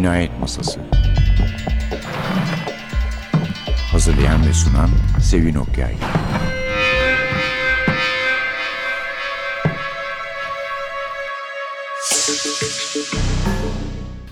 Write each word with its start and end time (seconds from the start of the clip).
Cinayet 0.00 0.40
Masası 0.40 0.80
Hazırlayan 3.92 4.46
ve 4.46 4.52
sunan 4.52 4.90
Sevin 5.22 5.54
Okyay 5.54 5.94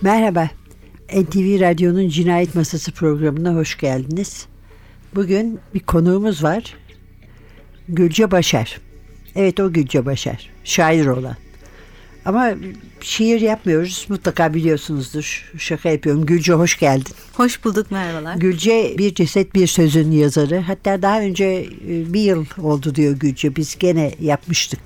Merhaba. 0.03 0.51
NTV 1.15 1.61
Radyo'nun 1.61 2.09
Cinayet 2.09 2.55
Masası 2.55 2.93
programına 2.93 3.55
hoş 3.55 3.79
geldiniz. 3.79 4.47
Bugün 5.15 5.61
bir 5.75 5.81
konuğumuz 5.81 6.43
var. 6.43 6.75
Gülce 7.89 8.31
Başar. 8.31 8.81
Evet 9.37 9.61
o 9.61 9.73
Gülce 9.73 10.07
Başar. 10.07 10.51
Şair 10.65 11.07
olan. 11.07 11.37
Ama 12.29 12.51
şiir 13.01 13.41
yapmıyoruz. 13.41 14.07
Mutlaka 14.09 14.55
biliyorsunuzdur. 14.55 15.53
Şaka 15.59 15.89
yapıyorum. 15.89 16.27
Gülce 16.27 16.53
hoş 16.53 16.79
geldin. 16.79 17.15
Hoş 17.33 17.65
bulduk 17.65 17.91
merhabalar. 17.91 18.37
Gülce 18.37 18.95
bir 18.99 19.15
ceset 19.15 19.55
bir 19.55 19.67
sözün 19.67 20.11
yazarı. 20.11 20.61
Hatta 20.61 21.03
daha 21.03 21.21
önce 21.21 21.45
e, 21.45 22.13
bir 22.13 22.21
yıl 22.21 22.47
oldu 22.63 22.95
diyor 22.95 23.13
Gülce. 23.17 23.57
Biz 23.57 23.79
gene 23.79 24.15
yapmıştık. 24.21 24.81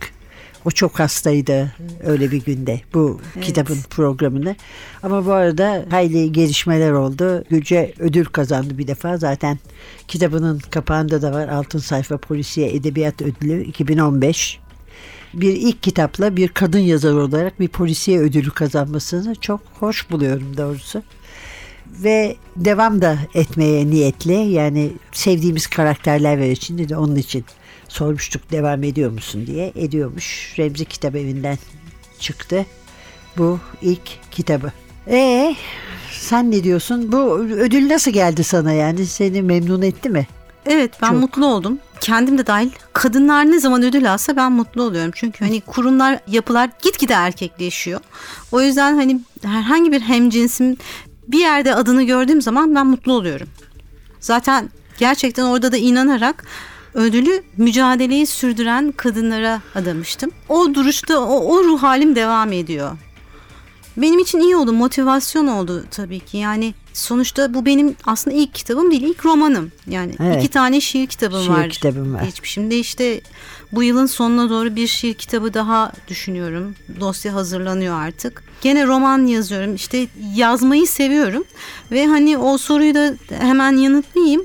O 0.65 0.71
çok 0.71 1.01
hastaydı 1.01 1.73
öyle 2.05 2.31
bir 2.31 2.45
günde 2.45 2.81
bu 2.95 3.21
Evet. 3.37 3.47
kitabın 3.47 3.79
programını. 3.91 4.57
Ama 5.03 5.27
bu 5.27 5.33
arada 5.33 5.85
hayli 5.91 6.33
gelişmeler 6.33 6.93
oldu. 6.93 7.45
Gülce 7.51 7.95
ödül 7.99 8.25
kazandı 8.25 8.79
bir 8.79 8.87
defa. 8.87 9.17
Zaten 9.17 9.59
kitabının 10.09 10.59
kapağında 10.71 11.23
da 11.23 11.33
var. 11.33 11.49
Altın 11.49 11.79
Sayfa 11.79 12.17
Polisiye 12.17 12.75
Edebiyat 12.75 13.23
Ödülü 13.23 13.65
2015. 13.65 14.59
Bir 15.35 15.57
ilk 15.57 15.83
kitapla 15.83 16.37
bir 16.37 16.49
kadın 16.49 16.79
yazar 16.79 17.13
olarak 17.13 17.61
bir 17.61 17.69
polisiye 17.69 18.19
ödülü 18.21 18.51
kazanmasını 18.51 19.35
çok 19.35 19.61
hoş 19.81 20.11
buluyorum 20.11 20.57
doğrusu 20.57 21.03
ve 21.93 22.37
devam 22.57 23.03
da 23.03 23.19
etmeye 23.35 23.87
niyetli. 23.87 24.33
Yani 24.33 24.93
sevdiğimiz 25.13 25.67
karakterler 25.67 26.39
var 26.39 26.47
içinde 26.47 26.89
de 26.89 26.97
onun 26.97 27.17
için 27.17 27.45
sormuştuk 27.89 28.51
devam 28.51 28.83
ediyor 28.83 29.11
musun 29.11 29.47
diye. 29.47 29.73
Ediyormuş. 29.77 30.55
Remzi 30.59 30.85
Kitap 30.85 31.17
Evi'nden 31.17 31.59
çıktı. 32.19 32.67
Bu 33.39 33.61
ilk 33.83 34.31
kitabı. 34.31 34.73
E 35.07 35.55
sen 36.11 36.51
ne 36.51 36.65
diyorsun? 36.65 37.13
Bu 37.13 37.39
ödül 37.39 37.89
nasıl 37.89 38.11
geldi 38.11 38.45
sana 38.45 38.73
yani? 38.73 39.07
Seni 39.07 39.43
memnun 39.43 39.83
etti 39.83 40.09
mi? 40.09 40.27
Evet 40.67 40.93
ben 41.03 41.09
Çok. 41.09 41.21
mutlu 41.21 41.47
oldum. 41.47 41.79
Kendim 42.03 42.39
de 42.39 42.47
dahil. 42.47 42.71
Kadınlar 42.93 43.51
ne 43.51 43.59
zaman 43.61 43.83
ödül 43.83 44.13
alsa 44.13 44.37
ben 44.37 44.53
mutlu 44.53 44.83
oluyorum. 44.83 45.11
Çünkü 45.15 45.45
hani 45.45 45.61
kurumlar, 45.61 46.19
yapılar 46.27 46.71
gitgide 46.83 47.13
erkekleşiyor. 47.13 48.01
O 48.53 48.61
yüzden 48.61 48.95
hani 48.95 49.21
herhangi 49.43 49.93
bir 49.93 50.01
hemcinsim 50.01 50.77
bir 51.29 51.39
yerde 51.39 51.75
adını 51.75 52.03
gördüğüm 52.03 52.43
zaman 52.43 52.75
ben 52.75 52.87
mutlu 52.87 53.13
oluyorum. 53.13 53.49
Zaten 54.21 54.71
gerçekten 54.99 55.45
orada 55.45 55.73
da 55.73 55.77
inanarak 55.77 56.45
ödülü 56.95 57.43
mücadeleyi 57.57 58.27
sürdüren 58.27 58.93
kadınlara 58.93 59.61
adamıştım. 59.75 60.31
O 60.49 60.75
duruşta 60.75 61.21
o, 61.21 61.55
o 61.55 61.65
ruh 61.65 61.83
halim 61.83 62.17
devam 62.17 62.53
ediyor. 62.53 62.99
Benim 63.97 64.19
için 64.19 64.41
iyi 64.41 64.57
oldu, 64.57 64.73
motivasyon 64.73 65.47
oldu 65.47 65.85
tabii 65.91 66.21
ki. 66.21 66.37
Yani 66.37 66.75
sonuçta 66.93 67.55
bu 67.55 67.67
benim 67.67 67.97
aslında 68.05 68.37
ilk 68.37 68.55
kitabım 68.55 68.91
değil, 68.91 69.03
ilk 69.03 69.27
romanım. 69.27 69.73
Yani 69.87 70.15
Evet. 70.23 70.39
iki 70.45 70.49
tane 70.49 70.81
şiir 70.81 71.07
kitabım 71.07 71.41
Şiir 71.43 71.49
var. 71.51 71.69
kitabım 71.71 72.15
var. 72.15 72.23
Geçmişimde 72.25 72.79
işte 72.79 73.21
bu 73.73 73.83
yılın 73.83 74.07
sonuna 74.07 74.51
doğru 74.51 74.77
bir 74.77 74.87
şiir 74.87 75.15
kitabı 75.15 75.55
daha 75.55 75.93
düşünüyorum. 76.09 76.75
Dosya 77.01 77.35
hazırlanıyor 77.35 78.01
artık. 78.01 78.43
Gene 78.63 78.87
roman 78.87 79.27
yazıyorum. 79.27 79.75
İşte 79.75 80.07
yazmayı 80.35 80.87
seviyorum. 80.87 81.45
Ve 81.91 82.07
hani 82.07 82.39
o 82.39 82.59
soruyu 82.59 82.95
da 82.95 83.15
hemen 83.41 83.77
yanıtlayayım. 83.77 84.43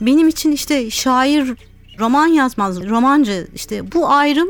Benim 0.00 0.28
için 0.28 0.52
işte 0.52 0.90
şair 0.90 1.54
roman 1.98 2.26
yazmaz, 2.26 2.88
romancı 2.88 3.48
işte 3.54 3.92
bu 3.92 4.08
ayrım 4.10 4.48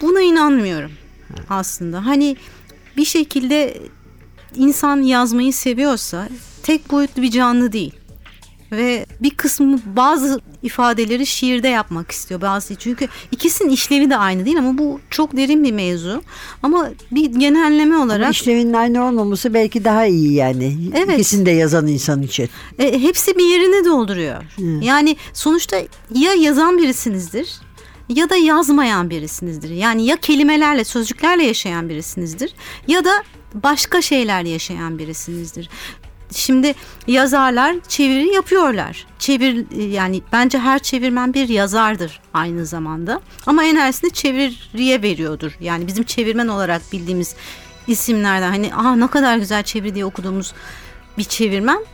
buna 0.00 0.20
inanmıyorum 0.20 0.90
aslında. 1.50 2.06
Hani 2.06 2.36
bir 2.96 3.04
şekilde 3.04 3.76
insan 4.56 5.02
yazmayı 5.02 5.52
seviyorsa 5.52 6.28
tek 6.62 6.90
boyutlu 6.90 7.22
bir 7.22 7.30
canlı 7.30 7.72
değil. 7.72 7.94
Ve 8.72 9.06
bir 9.20 9.30
kısmı 9.30 9.80
bazı 9.96 10.40
ifadeleri 10.62 11.26
şiirde 11.26 11.68
yapmak 11.68 12.10
istiyor 12.10 12.40
bazı 12.40 12.74
çünkü 12.74 13.08
ikisinin 13.32 13.70
işlevi 13.70 14.10
de 14.10 14.16
aynı 14.16 14.44
değil 14.44 14.58
ama 14.58 14.78
bu 14.78 15.00
çok 15.10 15.36
derin 15.36 15.64
bir 15.64 15.72
mevzu 15.72 16.22
ama 16.62 16.90
bir 17.10 17.26
genelleme 17.26 17.94
Ama 17.94 18.04
olarak 18.04 18.34
işlevinin 18.34 18.72
aynı 18.72 19.04
olmaması 19.04 19.54
belki 19.54 19.84
daha 19.84 20.06
iyi 20.06 20.32
yani. 20.32 20.76
Evet. 20.94 21.14
İkisini 21.14 21.46
de 21.46 21.50
yazan 21.50 21.86
insan 21.86 22.22
için. 22.22 22.48
E, 22.78 23.02
hepsi 23.02 23.38
bir 23.38 23.44
yerini 23.44 23.84
dolduruyor. 23.84 24.42
Yani 24.82 25.16
sonuçta 25.32 25.76
ya 26.14 26.34
yazan 26.34 26.78
birisinizdir 26.78 27.60
ya 28.14 28.30
da 28.30 28.36
yazmayan 28.36 29.10
birisinizdir. 29.10 29.70
Yani 29.70 30.06
ya 30.06 30.16
kelimelerle, 30.16 30.84
sözcüklerle 30.84 31.44
yaşayan 31.44 31.88
birisinizdir 31.88 32.54
ya 32.86 33.04
da 33.04 33.10
başka 33.54 34.02
şeylerle 34.02 34.48
yaşayan 34.48 34.98
birisinizdir. 34.98 35.68
Şimdi 36.32 36.74
yazarlar 37.06 37.76
çeviri 37.88 38.34
yapıyorlar. 38.34 39.06
Çevir 39.18 39.66
yani 39.90 40.22
bence 40.32 40.58
her 40.58 40.78
çevirmen 40.78 41.34
bir 41.34 41.48
yazardır 41.48 42.20
aynı 42.34 42.66
zamanda. 42.66 43.20
Ama 43.46 43.64
enerjisini 43.64 44.10
çeviriye 44.10 45.02
veriyordur. 45.02 45.56
Yani 45.60 45.86
bizim 45.86 46.04
çevirmen 46.04 46.48
olarak 46.48 46.82
bildiğimiz 46.92 47.34
isimlerden 47.86 48.50
hani 48.50 48.70
ah 48.76 48.96
ne 48.96 49.06
kadar 49.06 49.36
güzel 49.36 49.62
çeviri 49.62 49.94
diye 49.94 50.04
okuduğumuz 50.04 50.52
bir 51.18 51.24
çevirmen 51.24 51.84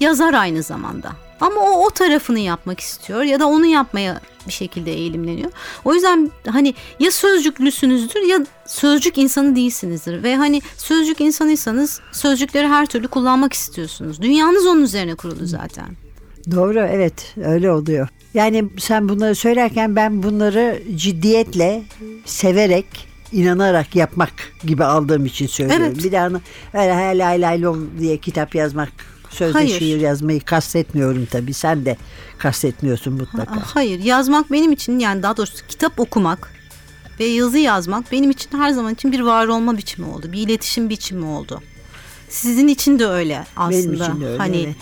yazar 0.00 0.34
aynı 0.34 0.62
zamanda. 0.62 1.12
Ama 1.42 1.60
o 1.60 1.86
o 1.86 1.90
tarafını 1.90 2.38
yapmak 2.38 2.80
istiyor 2.80 3.22
ya 3.22 3.40
da 3.40 3.46
onu 3.46 3.66
yapmaya 3.66 4.20
bir 4.46 4.52
şekilde 4.52 4.92
eğilimleniyor. 4.92 5.50
O 5.84 5.94
yüzden 5.94 6.30
hani 6.48 6.74
ya 7.00 7.10
sözcüklüsünüzdür 7.10 8.20
ya 8.20 8.38
sözcük 8.66 9.18
insanı 9.18 9.56
değilsinizdir. 9.56 10.22
Ve 10.22 10.36
hani 10.36 10.62
sözcük 10.76 11.20
insanıysanız 11.20 12.00
sözcükleri 12.12 12.68
her 12.68 12.86
türlü 12.86 13.08
kullanmak 13.08 13.52
istiyorsunuz. 13.52 14.22
Dünyanız 14.22 14.66
onun 14.66 14.82
üzerine 14.82 15.14
kurulu 15.14 15.46
zaten. 15.46 15.86
Doğru 16.50 16.80
evet 16.80 17.34
öyle 17.44 17.70
oluyor. 17.70 18.08
Yani 18.34 18.64
sen 18.78 19.08
bunları 19.08 19.34
söylerken 19.34 19.96
ben 19.96 20.22
bunları 20.22 20.82
ciddiyetle 20.96 21.82
severek 22.24 22.86
inanarak 23.32 23.96
yapmak 23.96 24.32
gibi 24.66 24.84
aldığım 24.84 25.26
için 25.26 25.46
söylüyorum. 25.46 25.86
Evet. 25.86 26.04
Bir 26.04 26.12
daha 26.12 26.26
öyle 26.74 27.40
lay 27.40 27.62
lom 27.62 27.90
diye 27.98 28.16
kitap 28.16 28.54
yazmak 28.54 29.11
sözde 29.32 29.58
Hayır. 29.58 29.78
şiir 29.78 30.00
yazmayı 30.00 30.40
kastetmiyorum 30.40 31.26
tabii. 31.26 31.54
Sen 31.54 31.84
de 31.84 31.96
kastetmiyorsun 32.38 33.12
mutlaka. 33.12 33.62
Hayır 33.74 33.98
yazmak 33.98 34.52
benim 34.52 34.72
için 34.72 34.98
yani 34.98 35.22
daha 35.22 35.36
doğrusu 35.36 35.66
kitap 35.66 36.00
okumak 36.00 36.52
ve 37.20 37.24
yazı 37.24 37.58
yazmak 37.58 38.12
benim 38.12 38.30
için 38.30 38.58
her 38.58 38.70
zaman 38.70 38.94
için 38.94 39.12
bir 39.12 39.20
var 39.20 39.46
olma 39.46 39.76
biçimi 39.76 40.08
oldu. 40.08 40.32
Bir 40.32 40.38
iletişim 40.38 40.90
biçimi 40.90 41.24
oldu. 41.24 41.62
Sizin 42.28 42.68
için 42.68 42.98
de 42.98 43.06
öyle 43.06 43.44
aslında. 43.56 43.82
Benim 43.82 43.94
için 43.94 44.20
de 44.20 44.26
öyle, 44.26 44.38
hani 44.38 44.62
evet. 44.62 44.76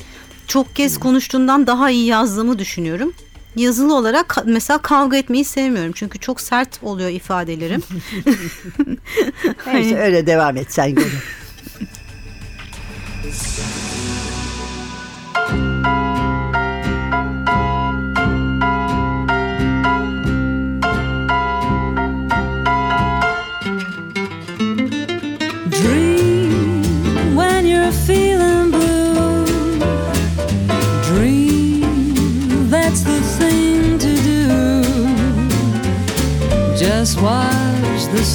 çok 0.46 0.76
kez 0.76 1.00
konuştuğumdan 1.00 1.66
daha 1.66 1.90
iyi 1.90 2.06
yazdığımı 2.06 2.58
düşünüyorum. 2.58 3.12
Yazılı 3.56 3.94
olarak 3.94 4.36
mesela 4.44 4.78
kavga 4.78 5.16
etmeyi 5.16 5.44
sevmiyorum. 5.44 5.92
Çünkü 5.94 6.18
çok 6.18 6.40
sert 6.40 6.82
oluyor 6.82 7.10
ifadelerim. 7.10 7.82
Neyse 9.66 9.98
öyle 9.98 10.26
devam 10.26 10.56
et 10.56 10.72
sen 10.72 10.94
gene. 10.94 11.06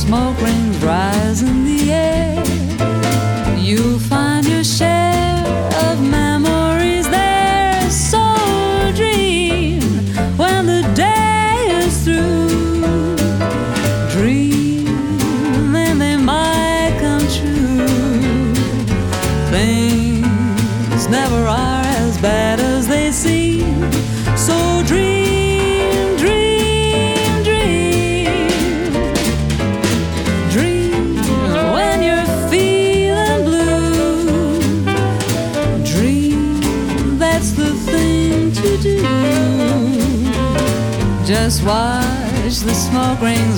smoke 0.06 0.40
rings 0.40 0.78
rise 0.84 1.15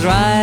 try 0.08 0.37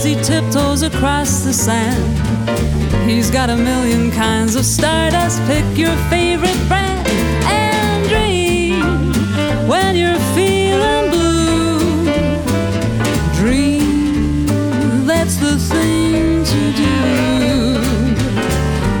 as 0.00 0.06
he 0.06 0.14
tiptoes 0.22 0.82
across 0.82 1.42
the 1.42 1.52
sand. 1.52 2.02
He's 3.08 3.30
got 3.30 3.50
a 3.50 3.56
million 3.56 4.10
kinds 4.10 4.54
of 4.54 4.64
stardust. 4.64 5.42
Pick 5.46 5.64
your 5.76 5.94
favorite 6.08 6.56
brand 6.68 7.06
and 7.44 8.08
dream 8.08 8.80
when 9.68 9.96
you're 9.96 10.22
feeling 10.34 11.10
blue. 11.10 12.04
Dream, 13.40 15.06
that's 15.06 15.36
the 15.36 15.58
thing 15.58 16.44
to 16.44 16.60
do. 16.84 16.96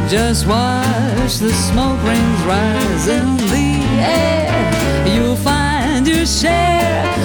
Just 0.06 0.46
watch 0.46 1.38
the 1.38 1.52
smoke 1.68 2.02
rings 2.04 2.42
rise 2.42 3.06
in 3.08 3.36
the 3.54 3.68
air. 4.02 5.06
You'll 5.14 5.36
find 5.36 6.06
your 6.06 6.26
share 6.26 7.19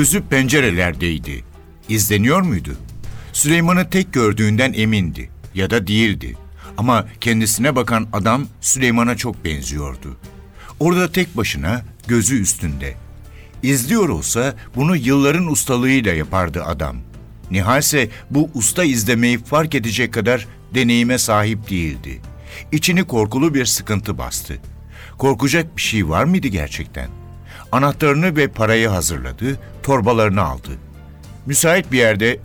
Gözü 0.00 0.22
pencerelerdeydi. 0.22 1.44
İzleniyor 1.88 2.40
muydu? 2.40 2.76
Süleyman'ı 3.32 3.90
tek 3.90 4.12
gördüğünden 4.12 4.72
emindi 4.72 5.30
ya 5.54 5.70
da 5.70 5.86
değildi. 5.86 6.36
Ama 6.76 7.06
kendisine 7.20 7.76
bakan 7.76 8.08
adam 8.12 8.46
Süleyman'a 8.60 9.16
çok 9.16 9.44
benziyordu. 9.44 10.16
Orada 10.78 11.12
tek 11.12 11.36
başına, 11.36 11.84
gözü 12.06 12.42
üstünde. 12.42 12.94
İzliyor 13.62 14.08
olsa 14.08 14.54
bunu 14.76 14.96
yılların 14.96 15.46
ustalığıyla 15.46 16.14
yapardı 16.14 16.64
adam. 16.64 16.96
Nihal 17.50 17.80
ise 17.80 18.08
bu 18.30 18.50
usta 18.54 18.84
izlemeyi 18.84 19.38
fark 19.38 19.74
edecek 19.74 20.14
kadar 20.14 20.48
deneyime 20.74 21.18
sahip 21.18 21.70
değildi. 21.70 22.20
İçini 22.72 23.04
korkulu 23.04 23.54
bir 23.54 23.66
sıkıntı 23.66 24.18
bastı. 24.18 24.58
Korkacak 25.18 25.76
bir 25.76 25.82
şey 25.82 26.08
var 26.08 26.24
mıydı 26.24 26.48
gerçekten? 26.48 27.19
Anahtarını 27.72 28.36
ve 28.36 28.48
parayı 28.48 28.88
hazırladı, 28.88 29.58
torbalarını 29.82 30.42
aldı. 30.42 30.70
Müsait 31.46 31.92
bir 31.92 31.98
yerde 31.98 32.40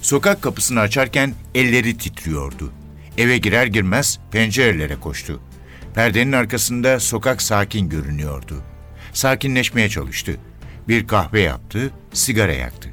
sokak 0.00 0.42
kapısını 0.42 0.80
açarken 0.80 1.34
elleri 1.54 1.98
titriyordu. 1.98 2.72
Eve 3.18 3.38
girer 3.38 3.66
girmez 3.66 4.18
pencerelere 4.30 4.96
koştu. 4.96 5.40
Perdenin 5.94 6.32
arkasında 6.32 7.00
sokak 7.00 7.42
sakin 7.42 7.88
görünüyordu. 7.88 8.62
Sakinleşmeye 9.12 9.88
çalıştı. 9.88 10.36
Bir 10.88 11.06
kahve 11.06 11.40
yaptı, 11.40 11.90
sigara 12.12 12.52
yaktı. 12.52 12.88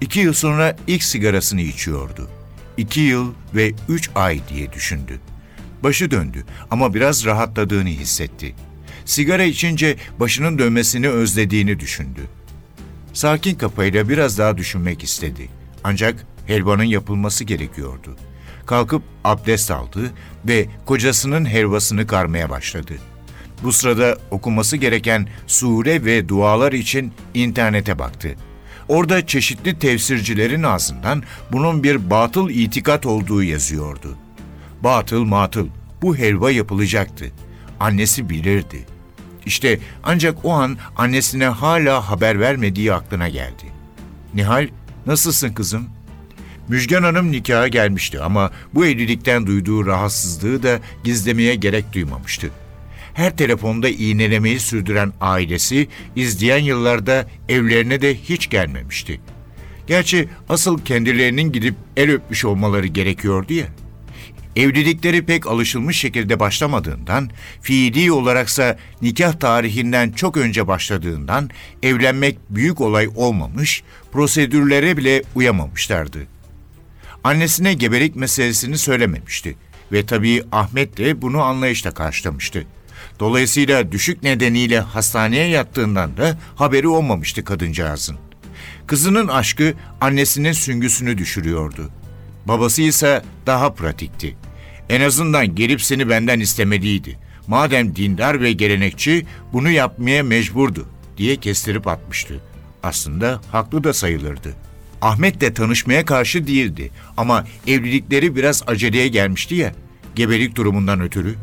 İki 0.00 0.20
yıl 0.20 0.32
sonra 0.32 0.76
ilk 0.86 1.02
sigarasını 1.02 1.60
içiyordu. 1.60 2.30
İki 2.76 3.00
yıl 3.00 3.34
ve 3.54 3.72
üç 3.88 4.10
ay 4.14 4.40
diye 4.48 4.72
düşündü. 4.72 5.20
Başı 5.82 6.10
döndü 6.10 6.44
ama 6.70 6.94
biraz 6.94 7.24
rahatladığını 7.24 7.88
hissetti. 7.88 8.54
Sigara 9.04 9.44
içince 9.44 9.96
başının 10.20 10.58
dönmesini 10.58 11.08
özlediğini 11.08 11.80
düşündü. 11.80 12.20
Sakin 13.12 13.54
kafayla 13.54 14.08
biraz 14.08 14.38
daha 14.38 14.56
düşünmek 14.56 15.04
istedi. 15.04 15.48
Ancak 15.84 16.26
helvanın 16.46 16.84
yapılması 16.84 17.44
gerekiyordu. 17.44 18.16
Kalkıp 18.66 19.02
abdest 19.24 19.70
aldı 19.70 20.10
ve 20.44 20.66
kocasının 20.86 21.44
helvasını 21.44 22.06
karmaya 22.06 22.50
başladı. 22.50 22.92
Bu 23.62 23.72
sırada 23.72 24.18
okunması 24.30 24.76
gereken 24.76 25.28
sure 25.46 26.04
ve 26.04 26.28
dualar 26.28 26.72
için 26.72 27.12
internete 27.34 27.98
baktı. 27.98 28.34
Orada 28.88 29.26
çeşitli 29.26 29.78
tefsircilerin 29.78 30.62
ağzından 30.62 31.22
bunun 31.52 31.82
bir 31.82 32.10
batıl 32.10 32.50
itikat 32.50 33.06
olduğu 33.06 33.42
yazıyordu. 33.42 34.16
Batıl 34.80 35.24
matıl, 35.24 35.68
bu 36.02 36.16
helva 36.16 36.50
yapılacaktı. 36.50 37.32
Annesi 37.80 38.30
bilirdi. 38.30 38.93
İşte 39.46 39.78
ancak 40.02 40.44
o 40.44 40.52
an 40.52 40.76
annesine 40.96 41.46
hala 41.46 42.10
haber 42.10 42.40
vermediği 42.40 42.92
aklına 42.92 43.28
geldi. 43.28 43.64
Nihal, 44.34 44.68
nasılsın 45.06 45.52
kızım? 45.52 45.88
Müjgan 46.68 47.02
Hanım 47.02 47.32
nikaha 47.32 47.68
gelmişti 47.68 48.20
ama 48.20 48.50
bu 48.74 48.86
evlilikten 48.86 49.46
duyduğu 49.46 49.86
rahatsızlığı 49.86 50.62
da 50.62 50.80
gizlemeye 51.04 51.54
gerek 51.54 51.92
duymamıştı. 51.92 52.50
Her 53.14 53.36
telefonda 53.36 53.88
iğnelemeyi 53.88 54.60
sürdüren 54.60 55.12
ailesi 55.20 55.88
izleyen 56.16 56.58
yıllarda 56.58 57.26
evlerine 57.48 58.02
de 58.02 58.14
hiç 58.14 58.50
gelmemişti. 58.50 59.20
Gerçi 59.86 60.28
asıl 60.48 60.78
kendilerinin 60.84 61.52
gidip 61.52 61.74
el 61.96 62.10
öpmüş 62.10 62.44
olmaları 62.44 62.86
gerekiyordu 62.86 63.52
ya. 63.52 63.66
Evlilikleri 64.56 65.26
pek 65.26 65.46
alışılmış 65.46 65.96
şekilde 65.98 66.40
başlamadığından, 66.40 67.30
fiili 67.60 68.12
olaraksa 68.12 68.78
nikah 69.02 69.32
tarihinden 69.32 70.10
çok 70.10 70.36
önce 70.36 70.66
başladığından 70.66 71.50
evlenmek 71.82 72.38
büyük 72.50 72.80
olay 72.80 73.08
olmamış, 73.16 73.82
prosedürlere 74.12 74.96
bile 74.96 75.22
uyamamışlardı. 75.34 76.18
Annesine 77.24 77.74
gebelik 77.74 78.16
meselesini 78.16 78.78
söylememişti 78.78 79.56
ve 79.92 80.06
tabii 80.06 80.42
Ahmet 80.52 80.96
de 80.96 81.22
bunu 81.22 81.42
anlayışla 81.42 81.90
karşılamıştı. 81.90 82.66
Dolayısıyla 83.20 83.92
düşük 83.92 84.22
nedeniyle 84.22 84.80
hastaneye 84.80 85.48
yattığından 85.48 86.16
da 86.16 86.38
haberi 86.56 86.88
olmamıştı 86.88 87.44
kadıncağızın. 87.44 88.16
Kızının 88.86 89.28
aşkı 89.28 89.74
annesinin 90.00 90.52
süngüsünü 90.52 91.18
düşürüyordu. 91.18 91.90
Babası 92.48 92.82
ise 92.82 93.22
daha 93.46 93.74
pratikti. 93.74 94.36
En 94.88 95.00
azından 95.00 95.54
gelip 95.54 95.82
seni 95.82 96.08
benden 96.08 96.40
istemeliydi. 96.40 97.18
Madem 97.46 97.96
dindar 97.96 98.40
ve 98.40 98.52
gelenekçi 98.52 99.26
bunu 99.52 99.70
yapmaya 99.70 100.22
mecburdu 100.22 100.88
diye 101.16 101.36
kestirip 101.36 101.86
atmıştı. 101.88 102.40
Aslında 102.82 103.40
haklı 103.52 103.84
da 103.84 103.92
sayılırdı. 103.92 104.54
Ahmet 105.02 105.40
de 105.40 105.54
tanışmaya 105.54 106.04
karşı 106.04 106.46
değildi 106.46 106.90
ama 107.16 107.46
evlilikleri 107.66 108.36
biraz 108.36 108.62
aceleye 108.66 109.08
gelmişti 109.08 109.54
ya, 109.54 109.74
gebelik 110.14 110.56
durumundan 110.56 111.00
ötürü. 111.00 111.34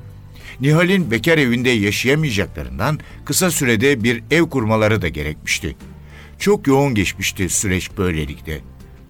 Nihal'in 0.61 1.11
bekar 1.11 1.37
evinde 1.37 1.69
yaşayamayacaklarından 1.69 2.99
kısa 3.25 3.51
sürede 3.51 4.03
bir 4.03 4.23
ev 4.31 4.43
kurmaları 4.43 5.01
da 5.01 5.07
gerekmişti. 5.07 5.75
Çok 6.39 6.67
yoğun 6.67 6.95
geçmişti 6.95 7.49
süreç 7.49 7.89
böylelikle. 7.97 8.61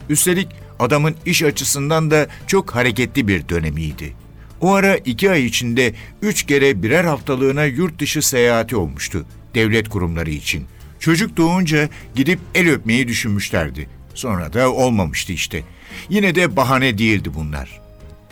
Üstelik 0.09 0.47
adamın 0.81 1.15
iş 1.25 1.43
açısından 1.43 2.11
da 2.11 2.27
çok 2.47 2.75
hareketli 2.75 3.27
bir 3.27 3.49
dönemiydi. 3.49 4.13
O 4.61 4.73
ara 4.73 4.95
iki 4.95 5.31
ay 5.31 5.45
içinde 5.45 5.93
üç 6.21 6.43
kere 6.43 6.83
birer 6.83 7.03
haftalığına 7.03 7.65
yurt 7.65 7.99
dışı 7.99 8.21
seyahati 8.21 8.75
olmuştu 8.75 9.25
devlet 9.55 9.89
kurumları 9.89 10.29
için. 10.29 10.65
Çocuk 10.99 11.37
doğunca 11.37 11.89
gidip 12.15 12.39
el 12.55 12.69
öpmeyi 12.69 13.07
düşünmüşlerdi. 13.07 13.89
Sonra 14.13 14.53
da 14.53 14.71
olmamıştı 14.71 15.33
işte. 15.33 15.63
Yine 16.09 16.35
de 16.35 16.55
bahane 16.55 16.97
değildi 16.97 17.29
bunlar. 17.35 17.81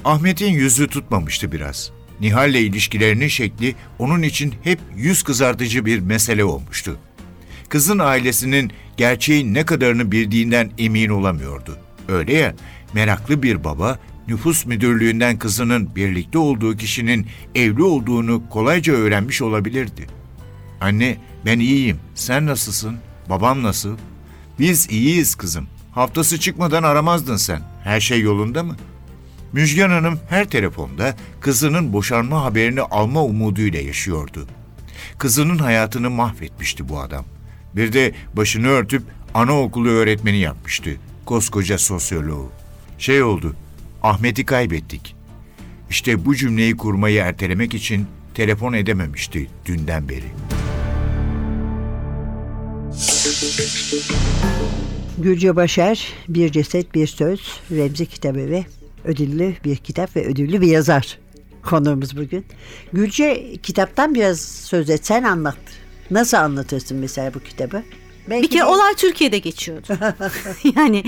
Ahmet'in 0.06 0.52
yüzü 0.52 0.88
tutmamıştı 0.88 1.52
biraz. 1.52 1.92
Nihal'le 2.22 2.56
ilişkilerinin 2.56 3.28
şekli 3.28 3.76
onun 4.00 4.22
için 4.22 4.56
hep 4.64 4.80
yüz 4.96 5.24
kızartıcı 5.24 5.86
bir 5.86 6.00
mesele 6.00 6.44
olmuştu. 6.44 6.98
Kızın 7.70 8.00
ailesinin 8.00 8.72
gerçeğin 8.98 9.54
ne 9.54 9.66
kadarını 9.66 10.12
bildiğinden 10.12 10.72
emin 10.78 11.10
olamıyordu. 11.10 11.78
Öyle 12.10 12.34
ya, 12.34 12.56
meraklı 12.94 13.44
bir 13.44 13.64
baba 13.64 14.00
nüfus 14.28 14.66
müdürlüğünden 14.66 15.40
kızının 15.40 15.96
birlikte 15.96 16.38
olduğu 16.38 16.78
kişinin 16.78 17.28
evli 17.56 17.84
olduğunu 17.84 18.50
kolayca 18.50 18.94
öğrenmiş 18.94 19.42
olabilirdi. 19.42 20.08
Anne, 20.82 21.18
ben 21.46 21.60
iyiyim. 21.60 22.00
Sen 22.16 22.46
nasılsın? 22.46 22.98
Babam 23.30 23.64
nasıl? 23.64 23.98
Biz 24.60 24.92
iyiyiz 24.92 25.36
kızım. 25.36 25.68
Haftası 25.92 26.40
çıkmadan 26.40 26.84
aramazdın 26.84 27.36
sen. 27.36 27.62
Her 27.84 28.00
şey 28.00 28.22
yolunda 28.22 28.64
mı? 28.64 28.76
Müjgan 29.54 29.90
Hanım 29.90 30.20
her 30.30 30.50
telefonda 30.50 31.16
kızının 31.42 31.94
boşanma 31.94 32.44
haberini 32.44 32.82
alma 32.82 33.24
umuduyla 33.24 33.80
yaşıyordu. 33.80 34.48
Kızının 35.18 35.58
hayatını 35.58 36.10
mahvetmişti 36.10 36.90
bu 36.90 37.00
adam. 37.00 37.26
Bir 37.76 37.94
de 37.94 38.14
başını 38.34 38.68
örtüp 38.68 39.04
anaokulu 39.34 39.90
öğretmeni 39.90 40.38
yapmıştı. 40.38 40.90
Koskoca 41.30 41.78
sosyoloğu. 41.78 42.50
Şey 42.98 43.24
oldu, 43.24 43.56
Ahmet'i 44.04 44.46
kaybettik. 44.46 45.16
İşte 45.90 46.26
bu 46.26 46.36
cümleyi 46.36 46.78
kurmayı 46.78 47.22
ertelemek 47.22 47.74
için 47.74 48.08
telefon 48.34 48.74
edememişti 48.74 49.50
dünden 49.66 50.10
beri. 50.10 50.26
Gülce 55.18 55.56
Başar, 55.56 56.08
Bir 56.30 56.52
Ceset 56.52 56.96
Bir 56.96 57.08
Söz, 57.08 57.60
Remzi 57.72 58.06
kitabı 58.06 58.50
ve 58.50 58.66
ödüllü 59.06 59.54
bir 59.66 59.76
kitap 59.76 60.16
ve 60.16 60.26
ödüllü 60.26 60.62
bir 60.62 60.68
yazar 60.68 61.20
konuğumuz 61.62 62.18
bugün. 62.18 62.46
Gülce 62.94 63.56
kitaptan 63.64 64.16
biraz 64.16 64.40
söz 64.42 64.90
et, 64.90 65.06
sen 65.06 65.24
anlat. 65.24 65.58
Nasıl 66.12 66.38
anlatırsın 66.38 66.98
mesela 66.98 67.34
bu 67.34 67.40
kitabı? 67.40 67.84
Belki 68.30 68.44
Bir 68.44 68.50
kere 68.50 68.62
de- 68.62 68.66
olay 68.66 68.94
Türkiye'de 68.96 69.38
geçiyordu. 69.40 69.98
yani 70.76 71.04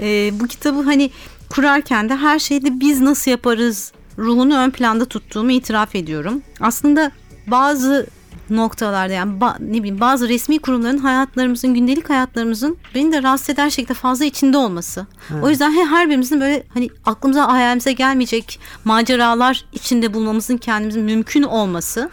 e, 0.00 0.30
bu 0.40 0.46
kitabı 0.46 0.82
hani 0.82 1.10
kurarken 1.50 2.08
de 2.08 2.16
her 2.16 2.38
şeyde 2.38 2.80
biz 2.80 3.00
nasıl 3.00 3.30
yaparız 3.30 3.92
ruhunu 4.18 4.56
ön 4.58 4.70
planda 4.70 5.04
tuttuğumu 5.04 5.52
itiraf 5.52 5.94
ediyorum. 5.94 6.42
Aslında 6.60 7.10
bazı 7.46 8.06
noktalarda 8.50 9.12
yani 9.14 9.38
ba- 9.40 9.56
ne 9.72 9.78
bileyim 9.78 10.00
bazı 10.00 10.28
resmi 10.28 10.58
kurumların 10.58 10.98
hayatlarımızın 10.98 11.74
gündelik 11.74 12.10
hayatlarımızın 12.10 12.76
beni 12.94 13.12
de 13.12 13.22
rahatsız 13.22 13.50
eder 13.50 13.70
şekilde 13.70 13.94
fazla 13.94 14.24
içinde 14.24 14.56
olması. 14.58 15.06
O 15.42 15.50
yüzden 15.50 15.70
he- 15.72 15.84
her 15.86 16.08
birimizin 16.08 16.40
böyle 16.40 16.62
hani 16.74 16.88
aklımıza 17.04 17.52
hayalimize 17.52 17.92
gelmeyecek 17.92 18.60
maceralar 18.84 19.64
içinde 19.72 20.14
bulmamızın 20.14 20.56
kendimizin 20.56 21.02
mümkün 21.02 21.42
olması 21.42 22.10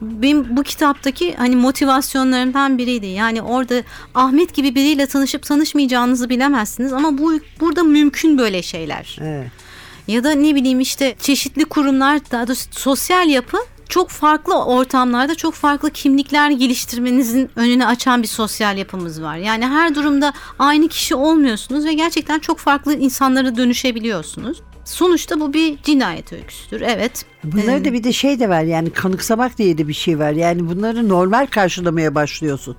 benim 0.00 0.56
bu 0.56 0.62
kitaptaki 0.62 1.34
hani 1.36 1.56
motivasyonlarımdan 1.56 2.78
biriydi. 2.78 3.06
Yani 3.06 3.42
orada 3.42 3.82
Ahmet 4.14 4.54
gibi 4.54 4.74
biriyle 4.74 5.06
tanışıp 5.06 5.42
tanışmayacağınızı 5.42 6.28
bilemezsiniz 6.28 6.92
ama 6.92 7.18
bu 7.18 7.32
burada 7.60 7.82
mümkün 7.82 8.38
böyle 8.38 8.62
şeyler. 8.62 9.18
Evet. 9.20 9.50
Ya 10.08 10.24
da 10.24 10.30
ne 10.30 10.54
bileyim 10.54 10.80
işte 10.80 11.16
çeşitli 11.20 11.64
kurumlar 11.64 12.20
daha 12.30 12.48
doğrusu 12.48 12.68
sosyal 12.70 13.28
yapı 13.28 13.58
çok 13.88 14.08
farklı 14.08 14.64
ortamlarda 14.64 15.34
çok 15.34 15.54
farklı 15.54 15.90
kimlikler 15.90 16.50
geliştirmenizin 16.50 17.50
önünü 17.56 17.86
açan 17.86 18.22
bir 18.22 18.28
sosyal 18.28 18.78
yapımız 18.78 19.22
var. 19.22 19.36
Yani 19.36 19.66
her 19.66 19.94
durumda 19.94 20.32
aynı 20.58 20.88
kişi 20.88 21.14
olmuyorsunuz 21.14 21.84
ve 21.84 21.92
gerçekten 21.92 22.38
çok 22.38 22.58
farklı 22.58 22.94
insanlara 22.94 23.56
dönüşebiliyorsunuz. 23.56 24.62
Sonuçta 24.88 25.40
bu 25.40 25.52
bir 25.52 25.78
cinayet 25.82 26.32
öyküsüdür. 26.32 26.80
Evet. 26.80 27.24
Bunları 27.44 27.84
da 27.84 27.92
bir 27.92 28.04
de 28.04 28.12
şey 28.12 28.40
de 28.40 28.48
var 28.48 28.62
yani 28.62 28.90
kanıksamak 28.90 29.58
diye 29.58 29.78
de 29.78 29.88
bir 29.88 29.94
şey 29.94 30.18
var. 30.18 30.30
Yani 30.32 30.68
bunları 30.68 31.08
normal 31.08 31.46
karşılamaya 31.46 32.14
başlıyorsun. 32.14 32.76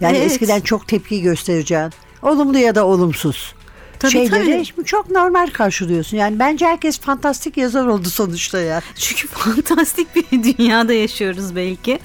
Yani 0.00 0.16
Evet. 0.16 0.26
eskiden 0.32 0.60
çok 0.60 0.88
tepki 0.88 1.22
göstereceğin. 1.22 1.90
Olumlu 2.22 2.58
ya 2.58 2.74
da 2.74 2.86
olumsuz. 2.86 3.54
Tabii, 3.98 4.12
Şeyleri 4.12 4.52
tabii. 4.52 4.64
şimdi 4.64 4.84
çok 4.84 5.10
normal 5.10 5.46
karşılıyorsun. 5.46 6.16
Yani 6.16 6.38
bence 6.38 6.66
herkes 6.66 6.98
fantastik 7.00 7.56
yazar 7.56 7.86
oldu 7.86 8.08
sonuçta 8.08 8.60
ya. 8.60 8.82
Çünkü 8.94 9.28
fantastik 9.28 10.32
bir 10.32 10.58
dünyada 10.58 10.92
yaşıyoruz 10.92 11.56
belki. 11.56 11.98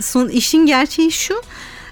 Son 0.00 0.28
işin 0.28 0.66
gerçeği 0.66 1.12
şu. 1.12 1.42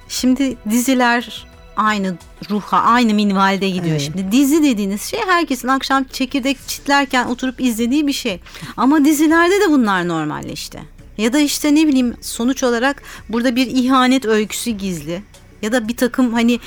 Şimdi 0.08 0.56
diziler 0.70 1.46
aynı 1.80 2.16
ruha, 2.50 2.82
aynı 2.82 3.14
minvalde 3.14 3.68
gidiyor. 3.68 3.96
Evet. 3.96 4.00
Şimdi 4.00 4.32
dizi 4.32 4.62
dediğiniz 4.62 5.02
şey 5.02 5.20
herkesin 5.26 5.68
akşam 5.68 6.04
çekirdek 6.04 6.58
çitlerken 6.66 7.26
oturup 7.26 7.60
izlediği 7.60 8.06
bir 8.06 8.12
şey. 8.12 8.40
Ama 8.76 9.04
dizilerde 9.04 9.60
de 9.60 9.70
bunlar 9.70 10.08
normalleşti. 10.08 10.80
Ya 11.18 11.32
da 11.32 11.38
işte 11.38 11.75
ne 11.75 11.87
bileyim 11.87 12.14
sonuç 12.20 12.62
olarak 12.62 13.02
burada 13.28 13.56
bir 13.56 13.66
ihanet 13.66 14.26
öyküsü 14.26 14.70
gizli. 14.70 15.22
Ya 15.62 15.72
da 15.72 15.88
bir 15.88 15.96
takım 15.96 16.32
hani 16.32 16.60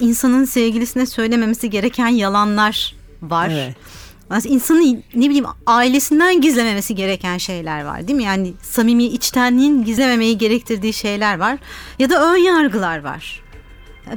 insanın 0.00 0.44
sevgilisine 0.44 1.06
söylememesi 1.06 1.70
gereken 1.70 2.08
yalanlar 2.08 2.94
var. 3.22 3.50
Evet. 3.52 3.76
Aslında 4.30 4.54
insanın 4.54 5.02
ne 5.14 5.28
bileyim 5.28 5.46
ailesinden 5.66 6.40
gizlememesi 6.40 6.94
gereken 6.94 7.38
şeyler 7.38 7.84
var 7.84 8.08
değil 8.08 8.16
mi? 8.16 8.24
Yani 8.24 8.52
samimi 8.62 9.04
içtenliğin 9.04 9.84
gizlememeyi 9.84 10.38
gerektirdiği 10.38 10.92
şeyler 10.92 11.38
var. 11.38 11.58
Ya 11.98 12.10
da 12.10 12.32
ön 12.32 12.36
yargılar 12.36 12.98
var. 12.98 13.42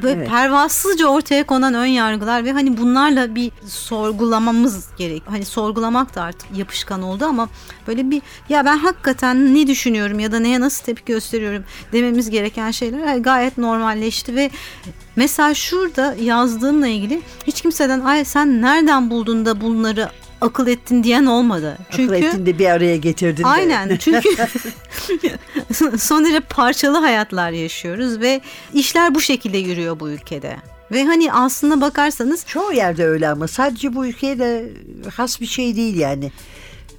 Böyle 0.04 0.20
Evet. 0.20 0.30
pervasızca 0.30 1.06
ortaya 1.08 1.44
konan 1.44 1.74
ön 1.74 1.86
yargılar 1.86 2.46
ve 2.46 2.52
hani 2.52 2.78
bunlarla 2.78 3.36
bir 3.36 3.52
sorgulamamız 3.68 4.88
gerek. 4.98 5.24
Hani 5.26 5.46
sorgulamak 5.46 6.16
da 6.16 6.22
artık 6.22 6.58
yapışkan 6.58 7.02
oldu 7.02 7.26
ama 7.26 7.50
böyle 7.88 8.12
bir 8.12 8.22
ya 8.50 8.66
ben 8.66 8.78
hakikaten 8.78 9.56
ne 9.56 9.68
düşünüyorum 9.68 10.20
ya 10.20 10.32
da 10.32 10.40
neye 10.40 10.60
nasıl 10.60 10.86
tepki 10.86 11.14
gösteriyorum 11.14 11.64
dememiz 11.94 12.30
gereken 12.30 12.72
şeyler 12.72 13.18
gayet 13.18 13.58
normalleşti 13.58 14.36
ve 14.36 14.50
mesela 15.16 15.54
şurada 15.54 16.16
yazdığımla 16.22 16.88
ilgili 16.88 17.22
hiç 17.48 17.62
kimseden 17.62 18.00
ay 18.00 18.26
sen 18.26 18.62
nereden 18.62 19.10
buldun 19.10 19.46
da 19.46 19.62
bunları 19.62 20.10
akıl 20.42 20.68
ettin 20.68 21.04
diyen 21.04 21.26
olmadı. 21.26 21.78
Akıl 21.94 22.14
ettin 22.14 22.46
de 22.46 22.60
bir 22.60 22.66
araya 22.66 22.98
getirdin 22.98 23.44
de. 23.44 23.48
Aynen 23.48 23.98
çünkü 24.00 24.30
son 25.98 26.26
derece 26.26 26.40
parçalı 26.40 26.98
hayatlar 26.98 27.52
yaşıyoruz 27.52 28.20
ve 28.20 28.42
işler 28.74 29.16
bu 29.16 29.22
şekilde 29.22 29.58
yürüyor 29.58 30.00
bu 30.00 30.10
ülkede. 30.10 30.58
Ve 30.92 31.06
hani 31.06 31.34
aslında 31.34 31.82
bakarsanız 31.82 32.46
Çoğu 32.46 32.74
yerde 32.74 33.06
öyle 33.06 33.30
ama 33.30 33.48
sadece 33.48 33.96
bu 33.96 34.06
ülkeye 34.06 34.40
de 34.40 34.70
has 35.16 35.42
bir 35.42 35.46
şey 35.46 35.76
değil 35.76 35.96
yani. 35.96 36.32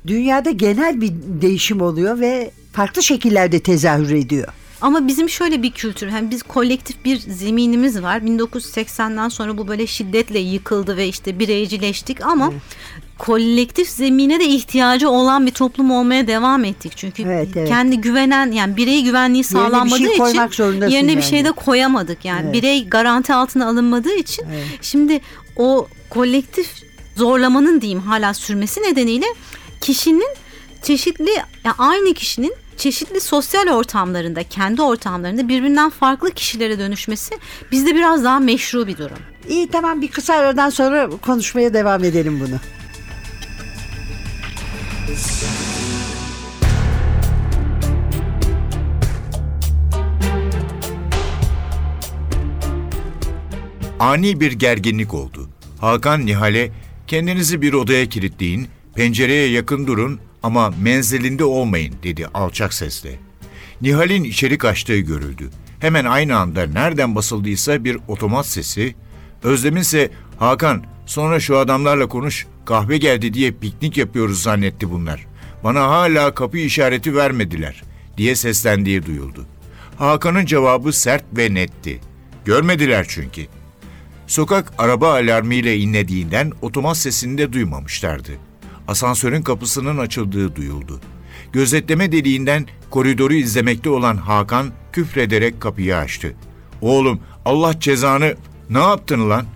Dünyada 0.06 0.50
genel 0.50 1.00
bir 1.00 1.12
değişim 1.26 1.80
oluyor 1.80 2.20
ve 2.20 2.50
farklı 2.72 3.02
şekillerde 3.02 3.60
tezahür 3.60 4.10
ediyor. 4.10 4.48
Ama 4.80 5.08
bizim 5.08 5.28
şöyle 5.28 5.62
bir 5.62 5.72
kültür, 5.72 6.10
hem 6.10 6.30
biz 6.30 6.42
kolektif 6.42 7.04
bir 7.04 7.18
zeminimiz 7.18 8.02
var. 8.02 8.20
1980'den 8.20 9.28
sonra 9.28 9.58
bu 9.58 9.68
böyle 9.68 9.86
şiddetle 9.86 10.38
yıkıldı 10.38 10.96
ve 10.96 11.08
işte 11.08 11.38
bireycileştik 11.38 12.26
ama 12.26 12.52
kolektif 13.22 13.88
zemine 13.88 14.40
de 14.40 14.44
ihtiyacı 14.44 15.10
olan 15.10 15.46
bir 15.46 15.50
toplum 15.50 15.90
olmaya 15.90 16.26
devam 16.26 16.64
ettik. 16.64 16.92
Çünkü 16.96 17.22
Evet, 17.22 17.48
evet. 17.56 17.68
kendi 17.68 18.00
güvenen 18.00 18.52
yani 18.52 18.76
birey 18.76 19.02
güvenliği 19.02 19.44
Yerine 19.44 19.58
bir 19.58 19.60
şey 19.60 19.70
sağlanmadığı 19.70 20.18
koymak 20.18 20.52
için 20.52 20.64
zorundasın 20.64 20.92
yerine 20.92 21.10
bir 21.10 21.14
yani. 21.14 21.24
şey 21.24 21.44
de 21.44 21.52
koyamadık. 21.52 22.24
Yani 22.24 22.42
Evet. 22.44 22.54
birey 22.54 22.88
garanti 22.88 23.34
altına 23.34 23.66
alınmadığı 23.66 24.14
için 24.14 24.44
şimdi 24.80 25.20
o 25.56 25.88
kolektif 26.10 26.70
zorlamanın 27.16 27.80
diyeyim 27.80 28.00
hala 28.00 28.34
sürmesi 28.34 28.82
nedeniyle 28.82 29.26
kişinin 29.80 30.34
çeşitli 30.82 31.30
yani 31.64 31.74
aynı 31.78 32.14
kişinin 32.14 32.54
çeşitli 32.76 33.20
sosyal 33.20 33.68
ortamlarında, 33.68 34.42
kendi 34.42 34.82
ortamlarında 34.82 35.48
birbirinden 35.48 35.90
farklı 35.90 36.30
kişilere 36.30 36.78
dönüşmesi 36.78 37.34
bizde 37.72 37.94
biraz 37.94 38.24
daha 38.24 38.38
meşru 38.38 38.86
bir 38.86 38.96
durum. 38.96 39.18
İyi 39.48 39.68
tamam 39.68 40.02
bir 40.02 40.08
kısa 40.08 40.34
aradan 40.34 40.70
sonra 40.70 41.10
konuşmaya 41.10 41.74
devam 41.74 42.04
edelim 42.04 42.40
bunu. 42.46 42.56
Ani 54.00 54.40
bir 54.40 54.52
gerginlik 54.52 55.14
oldu. 55.14 55.48
Hakan 55.78 56.26
Nihal'e 56.26 56.70
kendinizi 57.06 57.62
bir 57.62 57.72
odaya 57.72 58.06
kilitleyin, 58.06 58.68
pencereye 58.94 59.48
yakın 59.50 59.86
durun 59.86 60.20
ama 60.42 60.74
menzilinde 60.82 61.44
olmayın 61.44 61.94
dedi 62.02 62.26
alçak 62.34 62.74
sesle. 62.74 63.18
Nihal'in 63.80 64.24
içeri 64.24 64.58
kaçtığı 64.58 64.98
görüldü. 64.98 65.50
Hemen 65.80 66.04
aynı 66.04 66.36
anda 66.36 66.66
nereden 66.66 67.14
basıldıysa 67.14 67.84
bir 67.84 67.98
otomat 68.08 68.46
sesi, 68.46 68.94
Özlem'in 69.42 69.80
ise 69.80 70.10
Hakan 70.38 70.84
sonra 71.06 71.40
şu 71.40 71.58
adamlarla 71.58 72.08
konuş 72.08 72.46
kahve 72.64 72.98
geldi 72.98 73.34
diye 73.34 73.52
piknik 73.52 73.96
yapıyoruz 73.96 74.42
zannetti 74.42 74.90
bunlar. 74.90 75.26
Bana 75.64 75.88
hala 75.88 76.34
kapı 76.34 76.58
işareti 76.58 77.16
vermediler 77.16 77.82
diye 78.16 78.34
seslendiği 78.34 79.06
duyuldu. 79.06 79.46
Hakan'ın 79.98 80.46
cevabı 80.46 80.92
sert 80.92 81.24
ve 81.36 81.54
netti. 81.54 82.00
Görmediler 82.44 83.06
çünkü. 83.08 83.46
Sokak 84.26 84.72
araba 84.78 85.12
alarmıyla 85.12 85.72
inlediğinden 85.72 86.52
otomat 86.62 86.96
sesini 86.96 87.38
de 87.38 87.52
duymamışlardı. 87.52 88.32
Asansörün 88.88 89.42
kapısının 89.42 89.98
açıldığı 89.98 90.56
duyuldu. 90.56 91.00
Gözetleme 91.52 92.12
deliğinden 92.12 92.66
koridoru 92.90 93.34
izlemekte 93.34 93.90
olan 93.90 94.16
Hakan 94.16 94.72
küfrederek 94.92 95.60
kapıyı 95.60 95.96
açtı. 95.96 96.34
Oğlum 96.80 97.20
Allah 97.44 97.80
cezanı 97.80 98.36
ne 98.70 98.78
yaptın 98.78 99.30
lan? 99.30 99.46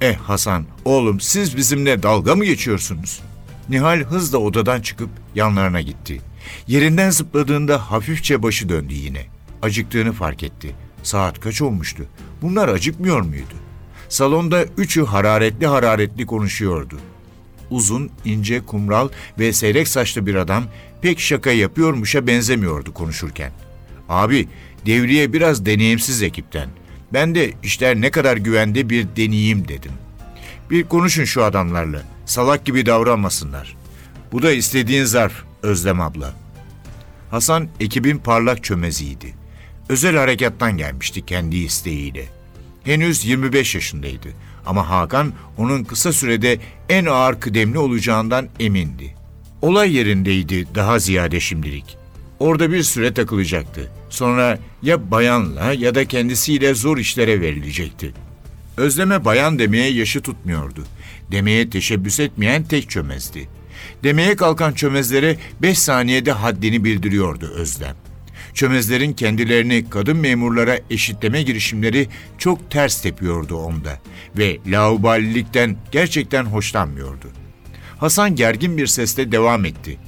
Eh 0.00 0.16
Hasan, 0.16 0.64
oğlum 0.84 1.20
siz 1.20 1.56
bizimle 1.56 2.02
dalga 2.02 2.34
mı 2.34 2.44
geçiyorsunuz? 2.44 3.20
Nihal 3.68 4.00
hızla 4.00 4.38
odadan 4.38 4.80
çıkıp 4.80 5.10
yanlarına 5.34 5.80
gitti. 5.80 6.20
Yerinden 6.66 7.10
zıpladığında 7.10 7.90
hafifçe 7.90 8.42
başı 8.42 8.68
döndü 8.68 8.94
yine. 8.94 9.26
Acıktığını 9.62 10.12
fark 10.12 10.42
etti. 10.42 10.74
Saat 11.02 11.40
kaç 11.40 11.62
olmuştu? 11.62 12.04
Bunlar 12.42 12.68
acıkmıyor 12.68 13.20
muydu? 13.20 13.54
Salonda 14.08 14.64
üçü 14.64 15.04
hararetli 15.04 15.66
hararetli 15.66 16.26
konuşuyordu. 16.26 16.98
Uzun, 17.70 18.10
ince, 18.24 18.60
kumral 18.60 19.08
ve 19.38 19.52
seyrek 19.52 19.88
saçlı 19.88 20.26
bir 20.26 20.34
adam 20.34 20.64
pek 21.02 21.20
şaka 21.20 21.50
yapıyormuşa 21.50 22.26
benzemiyordu 22.26 22.94
konuşurken. 22.94 23.52
Abi, 24.08 24.48
devriye 24.86 25.32
biraz 25.32 25.66
deneyimsiz 25.66 26.22
ekipten. 26.22 26.68
Ben 27.12 27.34
de 27.34 27.52
işler 27.62 28.00
ne 28.00 28.10
kadar 28.10 28.36
güvende 28.36 28.90
bir 28.90 29.06
deneyeyim 29.16 29.68
dedim. 29.68 29.92
Bir 30.70 30.84
konuşun 30.84 31.24
şu 31.24 31.44
adamlarla. 31.44 32.02
Salak 32.26 32.64
gibi 32.64 32.86
davranmasınlar. 32.86 33.76
Bu 34.32 34.42
da 34.42 34.52
istediğin 34.52 35.04
zarf 35.04 35.32
Özlem 35.62 36.00
abla. 36.00 36.34
Hasan 37.30 37.68
ekibin 37.80 38.18
parlak 38.18 38.64
çömeziydi. 38.64 39.34
Özel 39.88 40.16
harekattan 40.16 40.76
gelmişti 40.76 41.26
kendi 41.26 41.56
isteğiyle. 41.56 42.24
Henüz 42.84 43.24
25 43.24 43.74
yaşındaydı 43.74 44.28
ama 44.66 44.90
Hakan 44.90 45.32
onun 45.56 45.84
kısa 45.84 46.12
sürede 46.12 46.58
en 46.88 47.04
ağır 47.04 47.40
kıdemli 47.40 47.78
olacağından 47.78 48.48
emindi. 48.60 49.14
Olay 49.62 49.96
yerindeydi 49.96 50.66
daha 50.74 50.98
ziyade 50.98 51.40
şimdilik. 51.40 51.98
Orada 52.38 52.72
bir 52.72 52.82
süre 52.82 53.14
takılacaktı. 53.14 53.92
Sonra 54.08 54.58
ya 54.82 55.10
bayanla 55.10 55.72
ya 55.72 55.94
da 55.94 56.04
kendisiyle 56.04 56.74
zor 56.74 56.98
işlere 56.98 57.40
verilecekti. 57.40 58.12
Özleme 58.76 59.24
bayan 59.24 59.58
demeye 59.58 59.90
yaşı 59.90 60.20
tutmuyordu. 60.20 60.84
Demeye 61.30 61.70
teşebbüs 61.70 62.20
etmeyen 62.20 62.64
tek 62.64 62.90
çömezdi. 62.90 63.48
Demeye 64.04 64.36
kalkan 64.36 64.72
çömezlere 64.72 65.36
beş 65.62 65.78
saniyede 65.78 66.32
haddini 66.32 66.84
bildiriyordu 66.84 67.46
Özlem. 67.46 67.96
Çömezlerin 68.54 69.12
kendilerini 69.12 69.90
kadın 69.90 70.16
memurlara 70.16 70.78
eşitleme 70.90 71.42
girişimleri 71.42 72.08
çok 72.38 72.70
ters 72.70 73.02
tepiyordu 73.02 73.56
onda 73.56 74.00
ve 74.38 74.58
laubalilikten 74.66 75.76
gerçekten 75.92 76.44
hoşlanmıyordu. 76.44 77.26
Hasan 77.98 78.36
gergin 78.36 78.76
bir 78.76 78.86
sesle 78.86 79.32
devam 79.32 79.64
etti. 79.64 79.98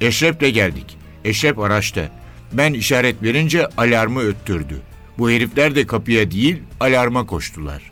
Eşref'le 0.00 0.54
geldik. 0.54 0.96
Eşref 1.24 1.58
araçta. 1.58 2.23
Ben 2.54 2.72
işaret 2.72 3.22
verince 3.22 3.66
alarmı 3.66 4.20
öttürdü. 4.20 4.80
Bu 5.18 5.30
herifler 5.30 5.74
de 5.74 5.86
kapıya 5.86 6.30
değil 6.30 6.62
alarma 6.80 7.26
koştular. 7.26 7.90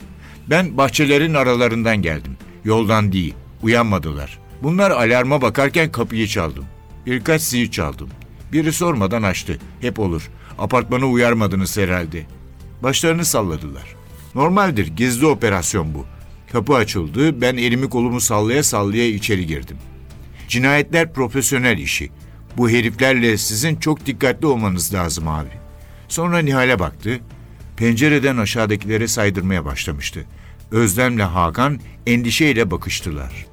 Ben 0.49 0.77
bahçelerin 0.77 1.33
aralarından 1.33 2.01
geldim. 2.01 2.37
Yoldan 2.65 3.11
değil. 3.11 3.33
Uyanmadılar. 3.61 4.39
Bunlar 4.63 4.91
alarma 4.91 5.41
bakarken 5.41 5.91
kapıyı 5.91 6.27
çaldım. 6.27 6.65
Birkaç 7.05 7.41
zil 7.41 7.71
çaldım. 7.71 8.09
Biri 8.53 8.73
sormadan 8.73 9.23
açtı. 9.23 9.59
Hep 9.81 9.99
olur. 9.99 10.29
Apartmanı 10.59 11.05
uyarmadınız 11.05 11.77
herhalde. 11.77 12.25
Başlarını 12.83 13.25
salladılar. 13.25 13.95
Normaldir. 14.35 14.87
Gizli 14.87 15.25
operasyon 15.25 15.93
bu. 15.93 16.05
Kapı 16.51 16.75
açıldı. 16.75 17.41
Ben 17.41 17.57
elimi 17.57 17.89
kolumu 17.89 18.21
sallaya 18.21 18.63
sallaya 18.63 19.07
içeri 19.07 19.47
girdim. 19.47 19.77
Cinayetler 20.47 21.13
profesyonel 21.13 21.77
işi. 21.77 22.09
Bu 22.57 22.69
heriflerle 22.69 23.37
sizin 23.37 23.75
çok 23.75 24.05
dikkatli 24.05 24.47
olmanız 24.47 24.93
lazım 24.93 25.27
abi. 25.27 25.49
Sonra 26.07 26.39
Nihal'e 26.39 26.79
baktı. 26.79 27.19
Pencereden 27.77 28.37
aşağıdakileri 28.37 29.07
saydırmaya 29.07 29.65
başlamıştı. 29.65 30.25
Özlem'le 30.71 31.19
Hakan 31.19 31.79
endişeyle 32.07 32.71
bakıştılar. 32.71 33.45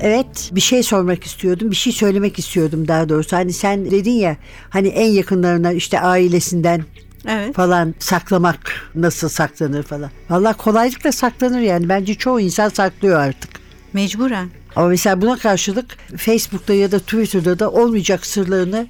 Evet 0.00 0.50
bir 0.52 0.60
şey 0.60 0.82
sormak 0.82 1.24
istiyordum. 1.24 1.70
Bir 1.70 1.76
şey 1.76 1.92
söylemek 1.92 2.38
istiyordum 2.38 2.88
daha 2.88 3.08
doğrusu. 3.08 3.36
Hani 3.36 3.52
sen 3.52 3.90
dedin 3.90 4.12
ya 4.12 4.36
hani 4.70 4.88
en 4.88 5.10
yakınlarına 5.10 5.72
işte 5.72 6.00
ailesinden 6.00 6.84
Evet. 7.26 7.54
falan 7.54 7.94
saklamak 7.98 8.90
nasıl 8.94 9.28
saklanır 9.28 9.82
falan. 9.82 10.10
Vallahi 10.30 10.56
kolaylıkla 10.56 11.12
saklanır 11.12 11.60
yani. 11.60 11.88
Bence 11.88 12.14
çoğu 12.14 12.40
insan 12.40 12.68
saklıyor 12.68 13.20
artık. 13.20 13.50
Mecburen. 13.92 14.48
Ama 14.76 14.88
mesela 14.88 15.22
buna 15.22 15.36
karşılık 15.36 15.96
Facebook'ta 16.16 16.74
ya 16.74 16.92
da 16.92 16.98
Twitter'da 16.98 17.58
da 17.58 17.70
olmayacak 17.70 18.26
sırlarını 18.26 18.86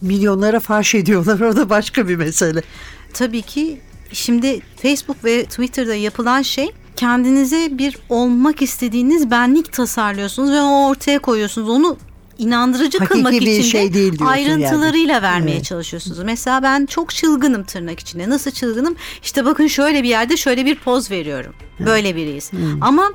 milyonlara 0.00 0.60
farş 0.60 0.94
ediyorlar. 0.94 1.40
O 1.46 1.56
da 1.56 1.70
başka 1.70 2.08
bir 2.08 2.16
mesele. 2.16 2.62
Tabii 3.12 3.42
ki 3.42 3.80
şimdi 4.12 4.60
Facebook 4.82 5.24
ve 5.24 5.44
Twitter'da 5.44 5.94
yapılan 5.94 6.42
şey 6.42 6.70
kendinize 6.96 7.78
bir 7.78 7.98
olmak 8.08 8.62
istediğiniz 8.62 9.30
benlik 9.30 9.72
tasarlıyorsunuz 9.72 10.50
ve 10.50 10.62
ortaya 10.62 11.18
koyuyorsunuz. 11.18 11.68
Onu 11.68 11.96
inandırıcı 12.38 12.98
Hakiki 12.98 13.12
kılmak 13.14 13.32
bir 13.32 13.40
için 13.42 13.62
şey 13.62 13.90
de 13.90 13.94
değil 13.94 14.18
ayrıntılarıyla 14.26 15.22
vermeye 15.22 15.56
Evet. 15.56 15.64
çalışıyorsunuz. 15.64 16.18
Mesela 16.24 16.62
ben 16.62 16.86
çok 16.86 17.14
çılgınım 17.14 17.64
tırnak 17.64 18.00
içinde. 18.00 18.30
Nasıl 18.30 18.50
çılgınım? 18.50 18.96
İşte 19.22 19.44
bakın 19.44 19.66
şöyle 19.66 20.02
bir 20.02 20.08
yerde 20.08 20.36
şöyle 20.36 20.64
bir 20.66 20.74
poz 20.74 21.10
veriyorum. 21.10 21.54
Böyle 21.80 22.16
biriyiz. 22.16 22.50
Ama 22.80 23.12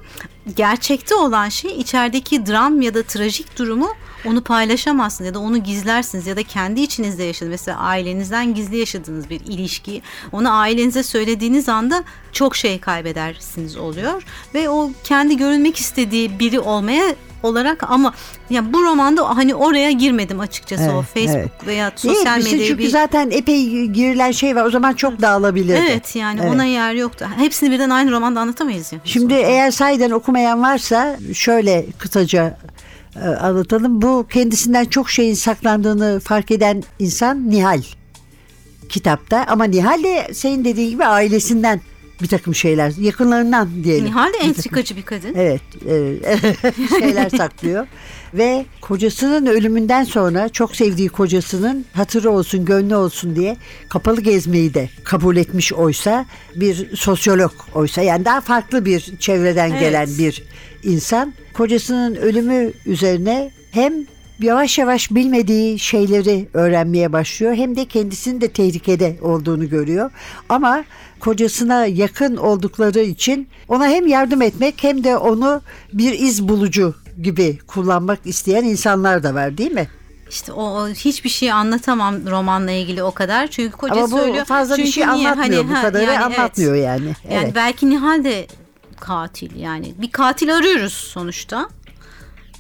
gerçekte 0.55 1.15
olan 1.15 1.49
şey 1.49 1.71
içerideki 1.79 2.45
dram 2.45 2.81
ya 2.81 2.93
da 2.93 3.03
trajik 3.03 3.57
durumu 3.57 3.89
onu 4.25 4.43
paylaşamazsınız 4.43 5.27
ya 5.27 5.33
da 5.33 5.39
onu 5.39 5.57
gizlersiniz 5.63 6.27
ya 6.27 6.35
da 6.37 6.43
kendi 6.43 6.81
içinizde 6.81 7.23
yaşadığınız 7.23 7.51
mesela 7.51 7.77
ailenizden 7.77 8.53
gizli 8.53 8.77
yaşadığınız 8.77 9.29
bir 9.29 9.39
ilişkiyi 9.39 10.01
onu 10.31 10.59
ailenize 10.59 11.03
söylediğiniz 11.03 11.69
anda 11.69 12.03
çok 12.31 12.55
şey 12.55 12.79
kaybedersiniz 12.79 13.77
oluyor 13.77 14.23
ve 14.53 14.69
o 14.69 14.91
kendi 15.03 15.37
görünmek 15.37 15.77
istediği 15.77 16.39
biri 16.39 16.59
olmaya 16.59 17.15
olarak 17.43 17.83
ama 17.91 18.13
ya 18.49 18.73
bu 18.73 18.83
romanda 18.83 19.37
hani 19.37 19.55
oraya 19.55 19.91
girmedim 19.91 20.39
açıkçası 20.39 20.83
o 20.83 20.85
Evet, 20.95 21.05
Facebook 21.13 21.35
evet. 21.39 21.67
veya 21.67 21.91
sosyal 21.95 22.37
misin? 22.37 22.51
medyaya 22.51 22.67
Çünkü 22.67 22.83
bir 22.83 22.89
zaten 22.89 23.31
epey 23.31 23.85
girilen 23.87 24.31
şey 24.31 24.55
var. 24.55 24.65
O 24.65 24.69
zaman 24.71 24.93
çok 24.93 25.21
dağılabilirdi. 25.21 25.85
Evet 25.89 26.15
yani 26.15 26.39
Evet. 26.43 26.53
ona 26.53 26.63
yer 26.63 26.93
yoktu. 26.93 27.27
Hepsini 27.37 27.71
birden 27.71 27.89
aynı 27.89 28.11
romanda 28.11 28.39
anlatamayız 28.39 28.93
ya. 28.93 28.99
Şimdi 29.03 29.33
eğer 29.33 29.71
sahiden 29.71 30.11
okumayan 30.11 30.61
varsa 30.61 31.17
şöyle 31.33 31.85
kısaca 31.97 32.57
e, 33.15 33.27
anlatalım. 33.27 34.01
Bu 34.01 34.27
kendisinden 34.33 34.85
çok 34.85 35.09
şeyin 35.09 35.33
saklandığını 35.33 36.19
fark 36.19 36.51
eden 36.51 36.83
insan 36.99 37.49
Nihal 37.49 37.81
kitapta. 38.89 39.45
Ama 39.47 39.63
Nihal 39.63 40.03
de 40.03 40.27
senin 40.33 40.65
dediğin 40.65 40.89
gibi 40.89 41.05
ailesinden 41.05 41.81
bir 42.21 42.27
takım 42.27 42.55
şeyler, 42.55 42.93
yakınlarından 42.99 43.83
diyelim. 43.83 44.05
Nihal 44.05 44.33
de 44.33 44.37
entrikacı 44.37 44.97
bir 44.97 45.01
kadın. 45.01 45.33
Evet, 45.35 45.61
e, 45.89 46.89
şeyler 46.99 47.29
saklıyor. 47.29 47.87
Ve 48.33 48.65
kocasının 48.81 49.45
ölümünden 49.45 50.03
sonra 50.03 50.49
çok 50.49 50.75
sevdiği 50.75 51.09
kocasının 51.09 51.85
hatırı 51.93 52.31
olsun, 52.31 52.65
gönlü 52.65 52.95
olsun 52.95 53.35
diye 53.35 53.57
kapalı 53.89 54.21
gezmeyi 54.21 54.73
de 54.73 54.89
kabul 55.03 55.37
etmiş 55.37 55.73
oysa 55.73 56.25
bir 56.55 56.95
sosyolog 56.95 57.51
oysa 57.73 58.01
yani 58.01 58.25
daha 58.25 58.41
farklı 58.41 58.85
bir 58.85 59.17
çevreden 59.19 59.69
Evet. 59.69 59.79
gelen 59.79 60.09
bir 60.17 60.43
insan 60.83 61.33
kocasının 61.53 62.15
ölümü 62.15 62.71
üzerine 62.85 63.51
hem 63.71 63.93
yavaş 64.43 64.77
yavaş 64.77 65.11
bilmediği 65.11 65.79
şeyleri 65.79 66.49
öğrenmeye 66.53 67.13
başlıyor 67.13 67.55
hem 67.55 67.75
de 67.75 67.85
kendisinin 67.85 68.41
de 68.41 68.47
tehlikede 68.47 69.17
olduğunu 69.21 69.69
görüyor. 69.69 70.11
Ama 70.49 70.83
kocasına 71.19 71.85
yakın 71.85 72.35
oldukları 72.37 72.99
için 72.99 73.47
ona 73.67 73.87
hem 73.87 74.07
yardım 74.07 74.41
etmek 74.41 74.83
hem 74.83 75.03
de 75.03 75.17
onu 75.17 75.61
bir 75.93 76.19
iz 76.19 76.47
bulucu 76.47 76.95
gibi 77.21 77.59
kullanmak 77.67 78.19
isteyen 78.25 78.63
insanlar 78.63 79.23
da 79.23 79.33
var 79.33 79.57
değil 79.57 79.71
mi? 79.71 79.87
İşte 80.29 80.51
o, 80.53 80.63
o 80.63 80.87
hiçbir 80.87 81.29
şey 81.29 81.51
anlatamam 81.51 82.15
romanla 82.29 82.71
ilgili 82.71 83.03
o 83.03 83.11
kadar. 83.11 83.47
Çünkü 83.47 83.77
kocası 83.77 83.99
Ama 83.99 84.11
bu 84.11 84.17
söylüyor. 84.17 84.45
fazla 84.45 84.77
bir 84.77 84.83
Çünkü 84.83 84.91
şey 84.91 85.07
niye? 85.07 85.29
anlatmıyor. 85.29 85.63
Hani, 85.65 85.77
bu 85.77 85.81
kadarı 85.81 86.03
yani 86.03 86.23
evet. 86.27 86.39
anlatmıyor 86.39 86.75
yani. 86.75 87.05
Yani 87.05 87.15
Evet. 87.43 87.51
belki 87.55 87.89
Nihal 87.89 88.23
de 88.23 88.47
katil 88.99 89.55
yani. 89.55 89.93
Bir 89.97 90.11
katil 90.11 90.55
arıyoruz 90.55 90.93
sonuçta. 90.93 91.69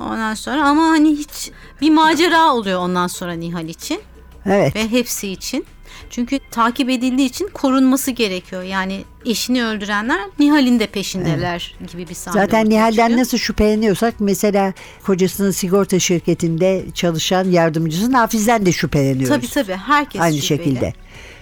Ondan 0.01 0.33
sonra 0.33 0.63
ama 0.67 0.83
hani 0.83 1.09
hiç 1.11 1.51
bir 1.81 1.89
macera 1.89 2.53
oluyor 2.53 2.79
ondan 2.79 3.07
sonra 3.07 3.33
Nihal 3.33 3.69
için 3.69 3.99
Evet. 4.45 4.75
ve 4.75 4.91
hepsi 4.91 5.29
için. 5.29 5.65
Çünkü 6.09 6.39
takip 6.51 6.89
edildiği 6.89 7.29
için 7.29 7.47
korunması 7.53 8.11
gerekiyor. 8.11 8.63
Yani 8.63 9.03
eşini 9.25 9.65
öldürenler 9.65 10.19
Nihal'in 10.39 10.79
de 10.79 10.87
peşindeler 10.87 11.75
gibi 11.91 12.09
bir 12.09 12.13
sahne. 12.13 12.41
Zaten 12.41 12.69
Nihal'den 12.69 12.91
çıkıyor. 13.03 13.19
nasıl 13.19 13.37
şüpheleniyorsak 13.37 14.13
mesela 14.19 14.73
kocasının 15.05 15.51
sigorta 15.51 15.99
şirketinde 15.99 16.85
çalışan 16.93 17.45
yardımcısı 17.51 18.11
Nafiz'den 18.11 18.65
de 18.65 18.71
şüpheleniyoruz. 18.71 19.29
Tabii 19.29 19.47
tabii 19.65 19.75
herkes 19.77 20.21
Aynı 20.21 20.37
şüpheli. 20.41 20.57
şekilde. 20.63 20.93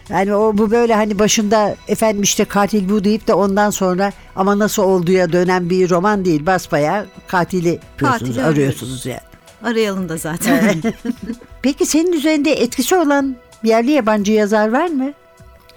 Yani 0.10 0.36
o 0.36 0.58
bu 0.58 0.72
böyle 0.72 0.96
hani 0.96 1.20
başında 1.20 1.76
efendim 1.88 2.22
işte 2.24 2.46
katil 2.46 2.90
bu 2.90 3.04
deyip 3.04 3.28
de 3.28 3.34
ondan 3.34 3.70
sonra 3.70 4.12
ama 4.36 4.60
nasıl 4.60 4.84
olduğuya 4.84 5.32
dönen 5.32 5.70
bir 5.70 5.90
roman 5.90 6.26
değil. 6.26 6.46
Basbayağı 6.46 7.06
katili 7.28 7.80
Katili 7.98 8.44
arıyorsunuz 8.44 9.06
yani. 9.06 9.20
Arayalım 9.64 10.10
da 10.10 10.18
zaten. 10.18 10.82
Peki 11.62 11.86
senin 11.86 12.14
üzerinde 12.14 12.52
etkisi 12.52 12.96
olan 12.96 13.36
yerli 13.64 13.92
yabancı 13.92 14.32
yazar 14.32 14.72
var 14.72 14.88
mı? 14.88 15.14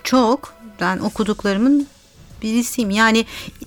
Çok. 0.05 0.55
Ben 0.81 0.99
okuduklarımın 0.99 1.87
birisiyim. 2.43 2.91
Yani 2.91 3.27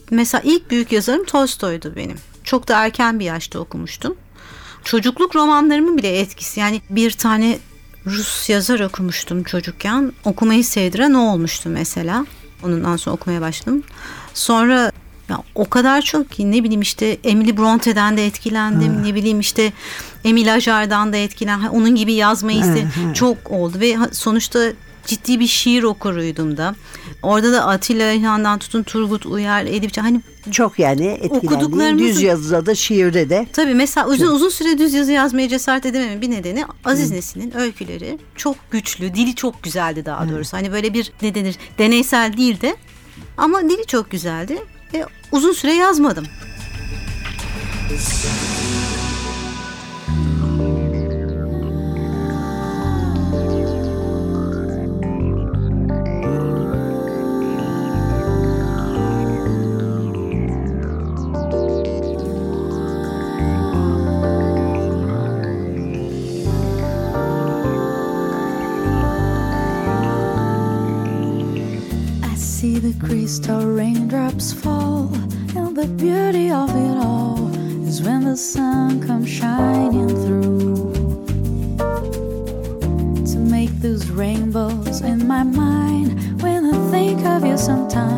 mesela 0.09 0.41
ilk 0.45 0.71
büyük 0.71 0.91
yazarım 0.91 1.25
Tolstoy'du 1.25 1.93
benim. 1.95 2.17
Çok 2.43 2.67
da 2.67 2.85
erken 2.85 3.19
bir 3.19 3.25
yaşta 3.25 3.59
okumuştum. 3.59 4.15
Çocukluk 4.83 5.35
romanlarımın 5.35 5.97
bile 5.97 6.19
etkisi. 6.19 6.59
Yani 6.59 6.81
bir 6.89 7.11
tane 7.11 7.57
Rus 8.05 8.49
yazar 8.49 8.79
okumuştum 8.79 9.43
çocukken. 9.43 10.11
Okumayı 10.25 10.63
sevdiren 10.65 11.13
o 11.13 11.19
olmuştu 11.33 11.69
mesela. 11.69 12.25
Ondan 12.63 12.97
sonra 12.97 13.15
okumaya 13.15 13.41
başladım. 13.41 13.83
Sonra 14.33 14.91
ya 15.29 15.43
o 15.55 15.69
kadar 15.69 16.01
çok 16.01 16.31
ki 16.31 16.51
ne 16.51 16.63
bileyim 16.63 16.81
işte 16.81 17.17
Emily 17.23 17.57
Bronte'den 17.57 18.17
de 18.17 18.25
etkilendim. 18.25 19.03
Ne 19.03 19.15
bileyim 19.15 19.39
işte 19.39 19.73
Emile 20.23 20.51
Ajar'dan 20.51 21.13
da 21.13 21.17
etkilendim. 21.17 21.69
Onun 21.69 21.95
gibi 21.95 22.13
yazmayı 22.13 22.59
iste 22.59 22.87
çok 23.13 23.51
oldu 23.51 23.79
ve 23.79 23.95
ha- 23.95 24.09
sonuçta 24.11 24.59
ciddi 25.05 25.39
bir 25.39 25.47
şiir 25.47 25.83
okuruydum 25.83 26.57
da. 26.57 26.75
Orada 27.23 27.51
da 27.51 27.65
Atilla 27.67 28.11
İlhan'dan 28.11 28.59
tutun 28.59 28.83
Turgut 28.83 29.25
Uyar, 29.25 29.65
Edip 29.65 29.93
Can- 29.93 30.03
hani 30.03 30.21
Çok 30.51 30.79
yani 30.79 31.19
Okuduklarımızın- 31.29 31.97
düz 31.99 32.21
yazıda 32.21 32.65
da 32.65 32.75
şiirde 32.75 33.29
de. 33.29 33.47
Tabii 33.53 33.73
mesela 33.73 34.07
uzun 34.07 34.27
uzun 34.27 34.49
süre 34.49 34.77
düz 34.77 34.93
yazı 34.93 35.11
yazmaya 35.11 35.49
cesaret 35.49 35.85
edememin 35.85 36.21
bir 36.21 36.31
nedeni 36.31 36.65
Aziz 36.85 37.11
Nesin'in 37.11 37.57
öyküleri 37.57 38.19
çok 38.35 38.55
güçlü, 38.71 39.15
dili 39.15 39.35
çok 39.35 39.63
güzeldi 39.63 40.05
daha 40.05 40.29
doğrusu. 40.29 40.57
Hani 40.57 40.71
böyle 40.71 40.93
bir 40.93 41.11
ne 41.21 41.35
denir 41.35 41.55
deneysel 41.77 42.37
değil 42.37 42.61
de 42.61 42.75
ama 43.37 43.61
dili 43.69 43.85
çok 43.87 44.11
güzeldi 44.11 44.57
ve 44.93 45.05
uzun 45.31 45.53
süre 45.53 45.73
yazmadım. 45.73 46.25
Crystal 73.25 73.65
raindrops 73.65 74.53
fall, 74.53 75.11
and 75.57 75.75
the 75.75 75.87
beauty 75.97 76.51
of 76.51 76.69
it 76.69 76.95
all 76.95 77.51
is 77.87 77.99
when 78.03 78.23
the 78.23 78.37
sun 78.37 79.01
comes 79.01 79.27
shining 79.27 80.09
through. 80.09 80.93
To 83.31 83.39
make 83.39 83.71
those 83.81 84.11
rainbows 84.11 85.01
in 85.01 85.25
my 85.27 85.41
mind 85.41 86.39
when 86.43 86.65
I 86.71 86.91
think 86.91 87.25
of 87.25 87.43
you 87.43 87.57
sometime, 87.57 88.14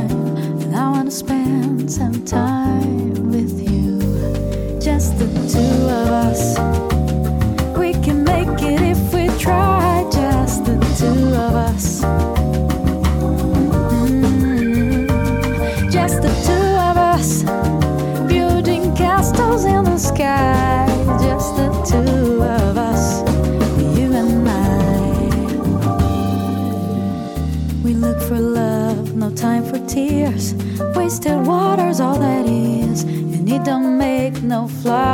não 34.58 34.68
fly. 34.68 35.07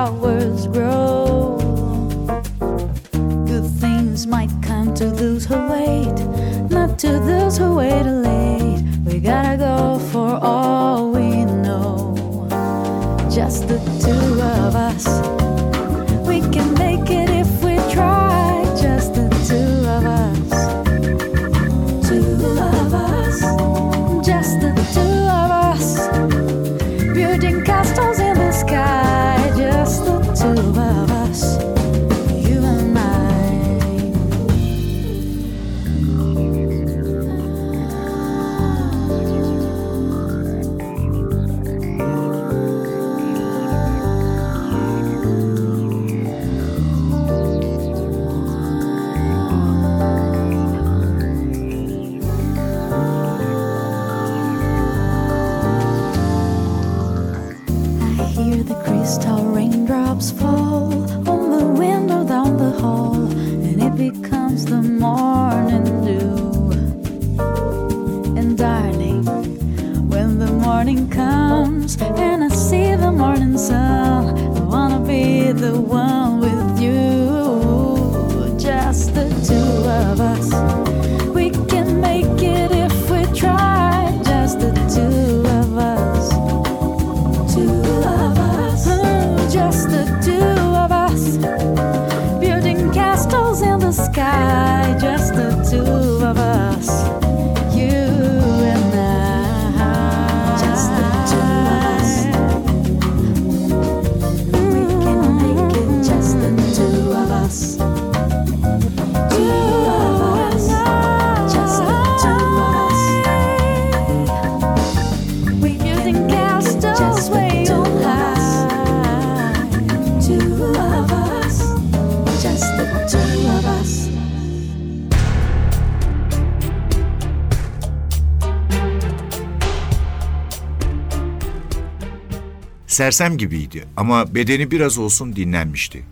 Sersem 132.93 133.37
gibiydi 133.37 133.85
ama 133.97 134.35
bedeni 134.35 134.71
biraz 134.71 134.97
olsun 134.97 135.35
dinlenmişti. 135.35 136.03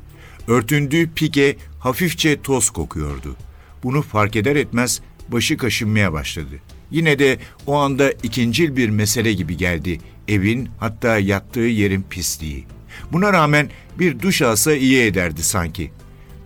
Örtündüğü 0.47 1.09
pike 1.15 1.55
hafifçe 1.79 2.41
toz 2.41 2.69
kokuyordu. 2.69 3.35
Bunu 3.83 4.01
fark 4.01 4.35
eder 4.35 4.55
etmez 4.55 5.01
başı 5.27 5.57
kaşınmaya 5.57 6.13
başladı. 6.13 6.55
Yine 6.91 7.19
de 7.19 7.39
o 7.67 7.75
anda 7.75 8.11
ikincil 8.11 8.75
bir 8.75 8.89
mesele 8.89 9.33
gibi 9.33 9.57
geldi. 9.57 9.99
Evin 10.27 10.69
hatta 10.79 11.17
yattığı 11.19 11.59
yerin 11.59 12.05
pisliği. 12.09 12.65
Buna 13.11 13.33
rağmen 13.33 13.69
bir 13.99 14.19
duş 14.19 14.41
alsa 14.41 14.73
iyi 14.73 15.01
ederdi 15.01 15.43
sanki. 15.43 15.91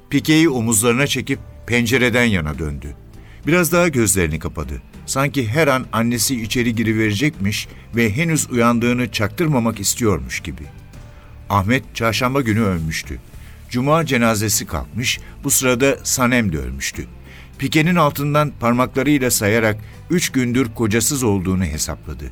Pikeyi 0.10 0.50
omuzlarına 0.50 1.08
çekip 1.08 1.39
pencereden 1.67 2.26
yana 2.26 2.60
döndü. 2.60 2.95
Biraz 3.48 3.71
daha 3.71 3.88
gözlerini 3.88 4.39
kapadı. 4.39 4.82
Sanki 5.06 5.48
her 5.48 5.68
an 5.68 5.86
annesi 5.94 6.41
içeri 6.41 6.76
giriverecekmiş 6.76 7.68
ve 7.96 8.15
henüz 8.15 8.50
uyandığını 8.52 9.12
çaktırmamak 9.12 9.80
istiyormuş 9.80 10.39
gibi. 10.39 10.63
Ahmet 11.50 11.96
çarşamba 11.96 12.41
günü 12.41 12.62
ölmüştü. 12.62 13.20
Cuma 13.70 14.06
cenazesi 14.06 14.65
kalkmış, 14.65 15.20
bu 15.44 15.50
sırada 15.50 15.98
Sanem 16.04 16.52
de 16.54 16.58
ölmüştü. 16.58 17.08
Pikenin 17.58 17.96
altından 17.96 18.52
parmaklarıyla 18.60 19.32
sayarak 19.32 19.78
üç 20.10 20.30
gündür 20.30 20.74
kocasız 20.76 21.24
olduğunu 21.24 21.63
hesapladı. 21.63 22.26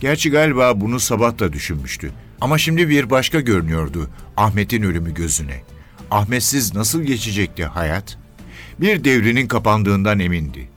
Gerçi 0.00 0.30
galiba 0.30 0.80
bunu 0.80 1.00
sabah 1.00 1.38
da 1.38 1.52
düşünmüştü. 1.52 2.12
Ama 2.40 2.58
şimdi 2.58 2.88
bir 2.88 3.10
başka 3.10 3.40
görünüyordu 3.40 4.10
Ahmet'in 4.36 4.82
ölümü 4.82 5.14
gözüne. 5.14 5.62
Ahmetsiz 6.10 6.74
nasıl 6.74 7.02
geçecekti 7.02 7.64
hayat? 7.64 8.18
Bir 8.80 9.04
devrinin 9.04 9.48
kapandığından 9.48 10.18
emindi. 10.18 10.69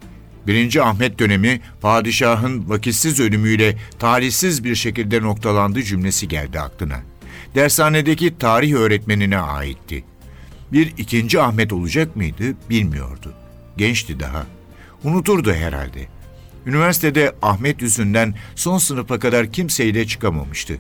Birinci 0.48 0.82
Ahmet 0.82 1.20
dönemi 1.20 1.62
padişahın 1.82 2.70
vakitsiz 2.70 3.20
ölümüyle 3.20 3.78
talihsiz 4.00 4.64
bir 4.64 4.76
şekilde 4.76 5.22
noktalandı 5.22 5.84
cümlesi 5.84 6.28
geldi 6.28 6.60
aklına. 6.60 7.00
Dershanedeki 7.56 8.38
tarih 8.38 8.74
öğretmenine 8.74 9.38
aitti. 9.38 10.04
Bir 10.72 10.94
ikinci 10.98 11.42
Ahmet 11.42 11.74
olacak 11.74 12.16
mıydı 12.16 12.44
bilmiyordu. 12.70 13.34
Gençti 13.78 14.20
daha. 14.20 14.46
Unuturdu 15.04 15.54
herhalde. 15.54 16.08
Üniversitede 16.66 17.36
Ahmet 17.42 17.82
yüzünden 17.82 18.36
son 18.56 18.78
sınıfa 18.78 19.20
kadar 19.20 19.52
kimseyle 19.52 20.08
çıkamamıştı. 20.08 20.78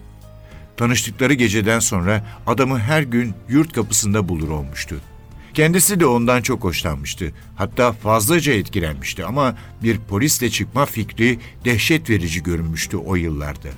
Tanıştıkları 0.78 1.34
geceden 1.34 1.80
sonra 1.80 2.26
adamı 2.47 2.80
her 2.80 3.02
gün 3.02 3.34
yurt 3.49 3.73
kapısında 3.73 4.30
bulur 4.30 4.49
olmuştu. 4.49 4.95
Kendisi 5.54 6.00
de 6.00 6.06
ondan 6.06 6.42
çok 6.42 6.63
hoşlanmıştı. 6.63 7.32
Hatta 7.56 7.92
fazlaca 7.92 8.54
etkilenmişti 8.54 9.26
ama 9.26 9.56
bir 9.84 9.98
polisle 9.98 10.50
çıkma 10.50 10.86
fikri 10.86 11.39
dehşet 11.66 12.10
verici 12.10 12.44
görünmüştü 12.44 12.98
o 12.98 13.16
yıllarda. 13.16 13.70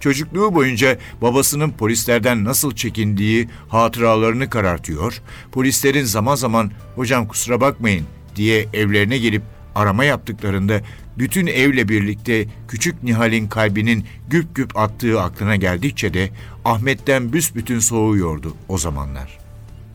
Çocukluğu 0.00 0.54
boyunca 0.54 0.98
babasının 1.22 1.70
polislerden 1.70 2.44
nasıl 2.44 2.74
çekindiği 2.74 3.48
hatıralarını 3.68 4.50
karartıyor, 4.50 5.22
polislerin 5.52 6.04
zaman 6.04 6.34
zaman 6.34 6.70
hocam 6.94 7.28
kusura 7.28 7.60
bakmayın 7.60 8.06
diye 8.36 8.66
evlerine 8.72 9.18
gelip 9.18 9.42
arama 9.74 10.04
yaptıklarında 10.04 10.80
bütün 11.18 11.46
evle 11.46 11.88
birlikte 11.88 12.46
küçük 12.68 13.02
Nihal'in 13.02 13.48
kalbinin 13.48 14.06
güp 14.28 14.54
güp 14.54 14.78
attığı 14.78 15.20
aklına 15.20 15.56
geldikçe 15.56 16.14
de 16.14 16.30
Ahmet'ten 16.64 17.32
büsbütün 17.32 17.78
soğuyordu 17.78 18.56
o 18.68 18.78
zamanlar. 18.78 19.39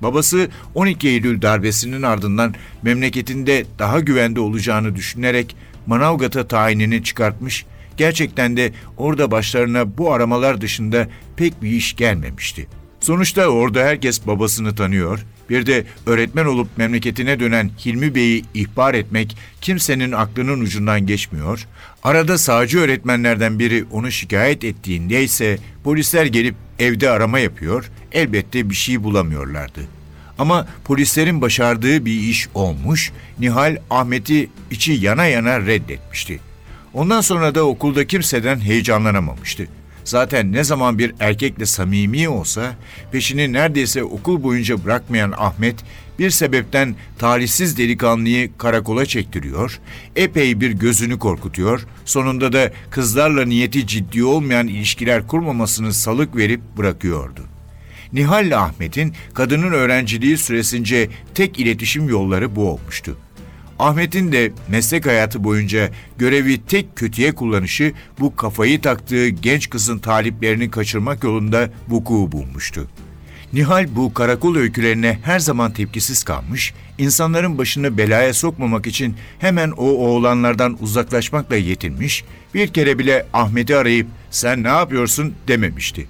Babası 0.01 0.49
12 0.75 1.07
Eylül 1.07 1.41
darbesinin 1.41 2.01
ardından 2.01 2.55
memleketinde 2.81 3.65
daha 3.79 3.99
güvende 3.99 4.39
olacağını 4.39 4.95
düşünerek 4.95 5.55
Manavgat'a 5.87 6.47
tayinini 6.47 7.03
çıkartmış, 7.03 7.65
gerçekten 7.97 8.57
de 8.57 8.71
orada 8.97 9.31
başlarına 9.31 9.97
bu 9.97 10.13
aramalar 10.13 10.61
dışında 10.61 11.07
pek 11.37 11.61
bir 11.61 11.69
iş 11.69 11.95
gelmemişti. 11.95 12.67
Sonuçta 12.99 13.47
orada 13.47 13.83
herkes 13.83 14.27
babasını 14.27 14.75
tanıyor, 14.75 15.25
bir 15.49 15.65
de 15.65 15.85
öğretmen 16.05 16.45
olup 16.45 16.77
memleketine 16.77 17.39
dönen 17.39 17.71
Hilmi 17.85 18.15
Bey'i 18.15 18.43
ihbar 18.53 18.93
etmek 18.93 19.37
kimsenin 19.61 20.11
aklının 20.11 20.61
ucundan 20.61 21.05
geçmiyor. 21.05 21.67
Arada 22.03 22.37
sağcı 22.37 22.79
öğretmenlerden 22.79 23.59
biri 23.59 23.85
onu 23.91 24.11
şikayet 24.11 24.63
ettiğinde 24.63 25.23
ise 25.23 25.57
polisler 25.83 26.25
gelip 26.25 26.55
evde 26.79 27.09
arama 27.09 27.39
yapıyor, 27.39 27.91
elbette 28.11 28.69
bir 28.69 28.75
şey 28.75 29.03
bulamıyorlardı. 29.03 29.81
Ama 30.39 30.67
polislerin 30.83 31.41
başardığı 31.41 32.05
bir 32.05 32.19
iş 32.19 32.47
olmuş, 32.53 33.11
Nihal 33.39 33.77
Ahmet'i 33.89 34.49
içi 34.71 34.91
yana 34.91 35.25
yana 35.25 35.59
reddetmişti. 35.61 36.39
Ondan 36.93 37.21
sonra 37.21 37.55
da 37.55 37.63
okulda 37.67 38.07
kimseden 38.07 38.59
heyecanlanamamıştı. 38.59 39.67
Zaten 40.03 40.51
ne 40.51 40.63
zaman 40.63 40.99
bir 40.99 41.13
erkekle 41.19 41.65
samimi 41.65 42.29
olsa 42.29 42.75
peşini 43.11 43.53
neredeyse 43.53 44.03
okul 44.03 44.43
boyunca 44.43 44.83
bırakmayan 44.85 45.33
Ahmet 45.37 45.75
bir 46.19 46.29
sebepten 46.29 46.95
talihsiz 47.19 47.77
delikanlıyı 47.77 48.57
karakola 48.57 49.05
çektiriyor, 49.05 49.79
epey 50.15 50.61
bir 50.61 50.71
gözünü 50.71 51.19
korkutuyor, 51.19 51.85
sonunda 52.05 52.53
da 52.53 52.71
kızlarla 52.89 53.45
niyeti 53.45 53.87
ciddi 53.87 54.23
olmayan 54.23 54.67
ilişkiler 54.67 55.27
kurmamasını 55.27 55.93
salık 55.93 56.35
verip 56.35 56.61
bırakıyordu. 56.77 57.41
Nihal 58.13 58.45
ile 58.45 58.57
Ahmet'in 58.57 59.13
kadının 59.33 59.71
öğrenciliği 59.71 60.37
süresince 60.37 61.09
tek 61.33 61.59
iletişim 61.59 62.09
yolları 62.09 62.55
bu 62.55 62.69
olmuştu. 62.69 63.17
Ahmet'in 63.79 64.31
de 64.31 64.51
meslek 64.67 65.05
hayatı 65.05 65.43
boyunca 65.43 65.89
görevi 66.17 66.65
tek 66.65 66.95
kötüye 66.95 67.31
kullanışı 67.31 67.93
bu 68.19 68.35
kafayı 68.35 68.81
taktığı 68.81 69.29
genç 69.29 69.69
kızın 69.69 69.99
taliplerini 69.99 70.71
kaçırmak 70.71 71.23
yolunda 71.23 71.69
vuku 71.87 72.31
bulmuştu. 72.31 72.87
Nihal 73.53 73.95
bu 73.95 74.13
karakol 74.13 74.55
öykülerine 74.55 75.19
her 75.23 75.39
zaman 75.39 75.71
tepkisiz 75.71 76.23
kalmış, 76.23 76.73
insanların 76.97 77.57
başını 77.57 77.97
belaya 77.97 78.33
sokmamak 78.33 78.87
için 78.87 79.15
hemen 79.39 79.71
o 79.71 79.85
oğlanlardan 79.85 80.77
uzaklaşmakla 80.81 81.55
yetinmiş, 81.55 82.23
bir 82.53 82.67
kere 82.67 82.99
bile 82.99 83.25
Ahmet'i 83.33 83.75
arayıp 83.75 84.07
sen 84.31 84.63
ne 84.63 84.67
yapıyorsun 84.67 85.33
dememişti. 85.47 86.07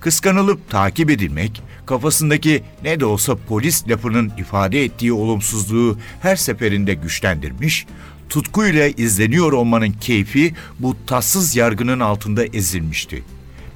Kıskanılıp 0.00 0.70
takip 0.70 1.10
edilmek, 1.10 1.62
kafasındaki 1.86 2.62
ne 2.82 3.00
de 3.00 3.04
olsa 3.04 3.36
polis 3.48 3.88
lafının 3.88 4.32
ifade 4.38 4.84
ettiği 4.84 5.12
olumsuzluğu 5.12 5.98
her 6.22 6.36
seferinde 6.36 6.94
güçlendirmiş, 6.94 7.86
tutkuyla 8.28 8.86
izleniyor 8.86 9.52
olmanın 9.52 9.92
keyfi 10.00 10.54
bu 10.78 10.96
tatsız 11.06 11.56
yargının 11.56 12.00
altında 12.00 12.44
ezilmişti. 12.44 13.22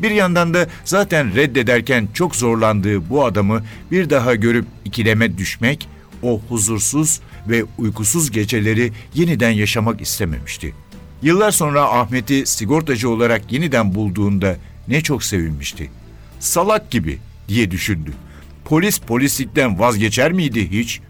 Bir 0.03 0.11
yandan 0.11 0.55
da 0.55 0.67
zaten 0.85 1.35
reddederken 1.35 2.09
çok 2.15 2.37
zorlandığı 2.37 3.11
bu 3.11 3.25
adamı 3.25 3.63
bir 3.91 4.11
daha 4.11 4.35
görüp 4.35 4.67
ikileme 4.85 5.39
düşmek, 5.39 5.89
o 6.23 6.41
huzursuz 6.49 7.21
ve 7.49 7.65
uykusuz 7.79 8.31
geceleri 8.31 8.93
yeniden 9.15 9.51
yaşamak 9.51 10.01
istememişti. 10.01 10.75
Yıllar 11.23 11.51
sonra 11.51 11.83
Ahmet'i 11.83 12.47
sigortacı 12.47 13.11
olarak 13.11 13.53
yeniden 13.53 13.95
bulduğunda 13.95 14.57
ne 14.89 15.01
çok 15.01 15.25
sevinmişti. 15.25 15.91
Salak 16.41 16.91
gibi 16.91 17.19
diye 17.49 17.71
düşündü. 17.71 18.13
Polis 18.65 18.99
polislikten 18.99 19.79
vazgeçer 19.79 20.33
miydi 20.33 20.71
hiç? 20.71 21.01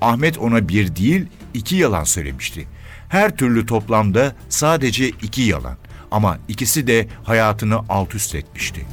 Ahmet 0.00 0.38
ona 0.38 0.68
bir 0.68 0.96
değil 0.96 1.26
iki 1.54 1.76
yalan 1.76 2.04
söylemişti. 2.04 2.66
Her 3.08 3.36
türlü 3.36 3.66
toplamda 3.66 4.36
sadece 4.48 5.08
iki 5.08 5.42
yalan. 5.42 5.76
Ama 6.10 6.38
ikisi 6.48 6.86
de 6.86 7.08
hayatını 7.24 7.78
alt 7.88 8.14
üst 8.14 8.34
etmişti. 8.34 8.86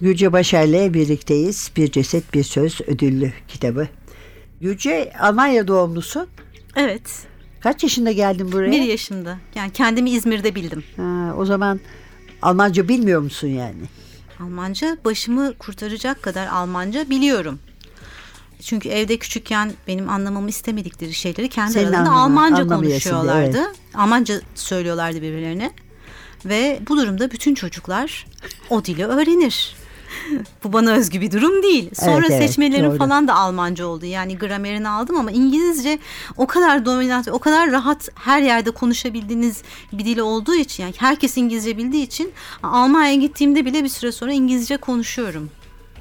Gülce 0.00 0.32
Başar'la 0.32 0.94
birlikteyiz. 0.94 1.70
Bir 1.76 1.92
Ceset 1.92 2.34
Bir 2.34 2.42
Söz 2.44 2.80
ödüllü 2.86 3.32
kitabı. 3.48 3.88
Gülce 4.60 5.12
Almanya 5.20 5.68
doğumlusun. 5.68 6.26
Evet. 6.76 7.26
Kaç 7.60 7.82
yaşında 7.82 8.12
geldin 8.12 8.52
buraya? 8.52 8.70
Bir 8.70 8.82
yaşında. 8.82 9.38
Yani 9.54 9.72
kendimi 9.72 10.10
İzmir'de 10.10 10.54
bildim. 10.54 10.84
Ha, 10.96 11.34
o 11.36 11.44
zaman 11.44 11.80
Almanca 12.42 12.88
bilmiyor 12.88 13.20
musun 13.20 13.48
yani? 13.48 13.82
Almanca 14.40 14.96
başımı 15.04 15.54
kurtaracak 15.58 16.22
kadar 16.22 16.46
Almanca 16.46 17.10
biliyorum. 17.10 17.58
Çünkü 18.62 18.88
evde 18.88 19.16
küçükken 19.16 19.72
benim 19.88 20.08
anlamamı 20.08 20.48
istemedikleri 20.48 21.14
şeyleri 21.14 21.48
kendi 21.48 21.72
Senin 21.72 21.84
aralarında 21.86 22.10
anlama- 22.10 22.20
Almanca 22.42 22.66
konuşuyorlardı. 22.66 23.72
Almanca 23.94 24.40
söylüyorlardı 24.54 25.16
birbirlerine. 25.22 25.70
Ve 26.44 26.80
bu 26.88 26.96
durumda 26.96 27.30
bütün 27.30 27.54
çocuklar 27.54 28.26
o 28.70 28.84
dili 28.84 29.06
öğrenir. 29.06 29.76
bu 30.64 30.72
bana 30.72 30.92
özgü 30.92 31.20
bir 31.20 31.30
durum 31.32 31.62
değil. 31.62 31.90
Sonra 31.94 32.10
Evet, 32.18 32.30
evet, 32.30 32.48
seçmelerim 32.50 32.90
doğru. 32.90 32.98
falan 32.98 33.28
da 33.28 33.34
Almanca 33.34 33.86
oldu. 33.86 34.04
Yani 34.06 34.38
gramerini 34.38 34.88
aldım 34.88 35.16
ama 35.16 35.30
İngilizce 35.30 35.98
o 36.36 36.46
kadar 36.46 36.84
dominant, 36.86 37.28
o 37.28 37.38
kadar 37.38 37.70
rahat 37.72 38.08
her 38.14 38.42
yerde 38.42 38.70
konuşabildiğiniz 38.70 39.62
bir 39.92 40.04
dil 40.04 40.18
olduğu 40.18 40.54
için 40.54 40.82
yani 40.82 40.94
herkes 40.98 41.36
İngilizce 41.36 41.76
bildiği 41.78 42.02
için 42.02 42.32
Almanya'ya 42.62 43.14
gittiğimde 43.14 43.64
bile 43.64 43.84
bir 43.84 43.88
süre 43.88 44.12
sonra 44.12 44.32
İngilizce 44.32 44.76
konuşuyorum. 44.76 45.50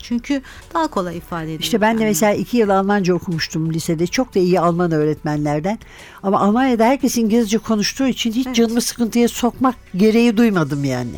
Çünkü 0.01 0.41
daha 0.73 0.87
kolay 0.87 1.17
ifade 1.17 1.43
ediyor. 1.45 1.59
İşte 1.59 1.81
ben 1.81 1.99
de 1.99 2.05
mesela 2.05 2.33
iki 2.33 2.57
yıl 2.57 2.69
Almanca 2.69 3.13
okumuştum 3.13 3.73
lisede. 3.73 4.07
Çok 4.07 4.35
da 4.35 4.39
iyi 4.39 4.59
Alman 4.59 4.91
öğretmenlerden. 4.91 5.79
Ama 6.23 6.39
Almanya'da 6.39 6.85
herkes 6.85 7.17
İngilizce 7.17 7.57
konuştuğu 7.57 8.07
için 8.07 8.31
hiç 8.31 8.45
Evet. 8.47 8.55
canımı 8.55 8.81
sıkıntıya 8.81 9.27
sokmak 9.27 9.75
gereği 9.95 10.37
duymadım 10.37 10.83
yani. 10.83 11.11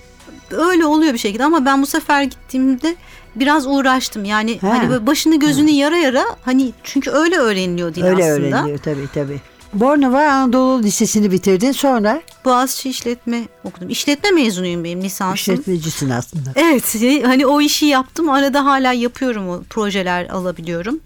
öyle 0.51 0.85
oluyor 0.85 1.13
bir 1.13 1.17
şekilde 1.17 1.43
ama 1.43 1.65
ben 1.65 1.81
bu 1.81 1.85
sefer 1.85 2.23
gittiğimde 2.23 2.95
biraz 3.35 3.67
uğraştım. 3.67 4.25
Yani 4.25 4.59
Ha. 4.61 4.69
hani 4.69 4.89
böyle 4.89 5.07
başını 5.07 5.39
gözünü 5.39 5.69
yara 5.71 5.97
yara 5.97 6.23
hani 6.41 6.73
çünkü 6.83 7.11
öyle 7.11 7.37
öğreniliyor 7.37 7.95
dil 7.95 8.03
Öyle 8.03 8.23
aslında. 8.23 8.31
öğreniliyor 8.57 8.77
tabii 8.77 9.07
tabii. 9.13 9.41
Bornova 9.73 10.31
Anadolu 10.31 10.83
Lisesi'ni 10.83 11.31
bitirdin. 11.31 11.71
Sonra 11.71 12.21
Boğaziçi 12.45 12.89
işletme 12.89 13.47
okudum. 13.63 13.89
İşletme 13.89 14.31
mezunuyum 14.31 14.83
benim 14.83 15.01
lisansım. 15.01 15.53
işletmecisin 15.53 16.09
aslında. 16.09 16.53
Evet 16.55 16.95
hani 17.25 17.45
o 17.45 17.61
işi 17.61 17.85
yaptım 17.85 18.29
arada 18.29 18.65
hala 18.65 18.93
yapıyorum 18.93 19.49
o 19.49 19.63
projeler 19.69 20.29
alabiliyorum. 20.29 20.99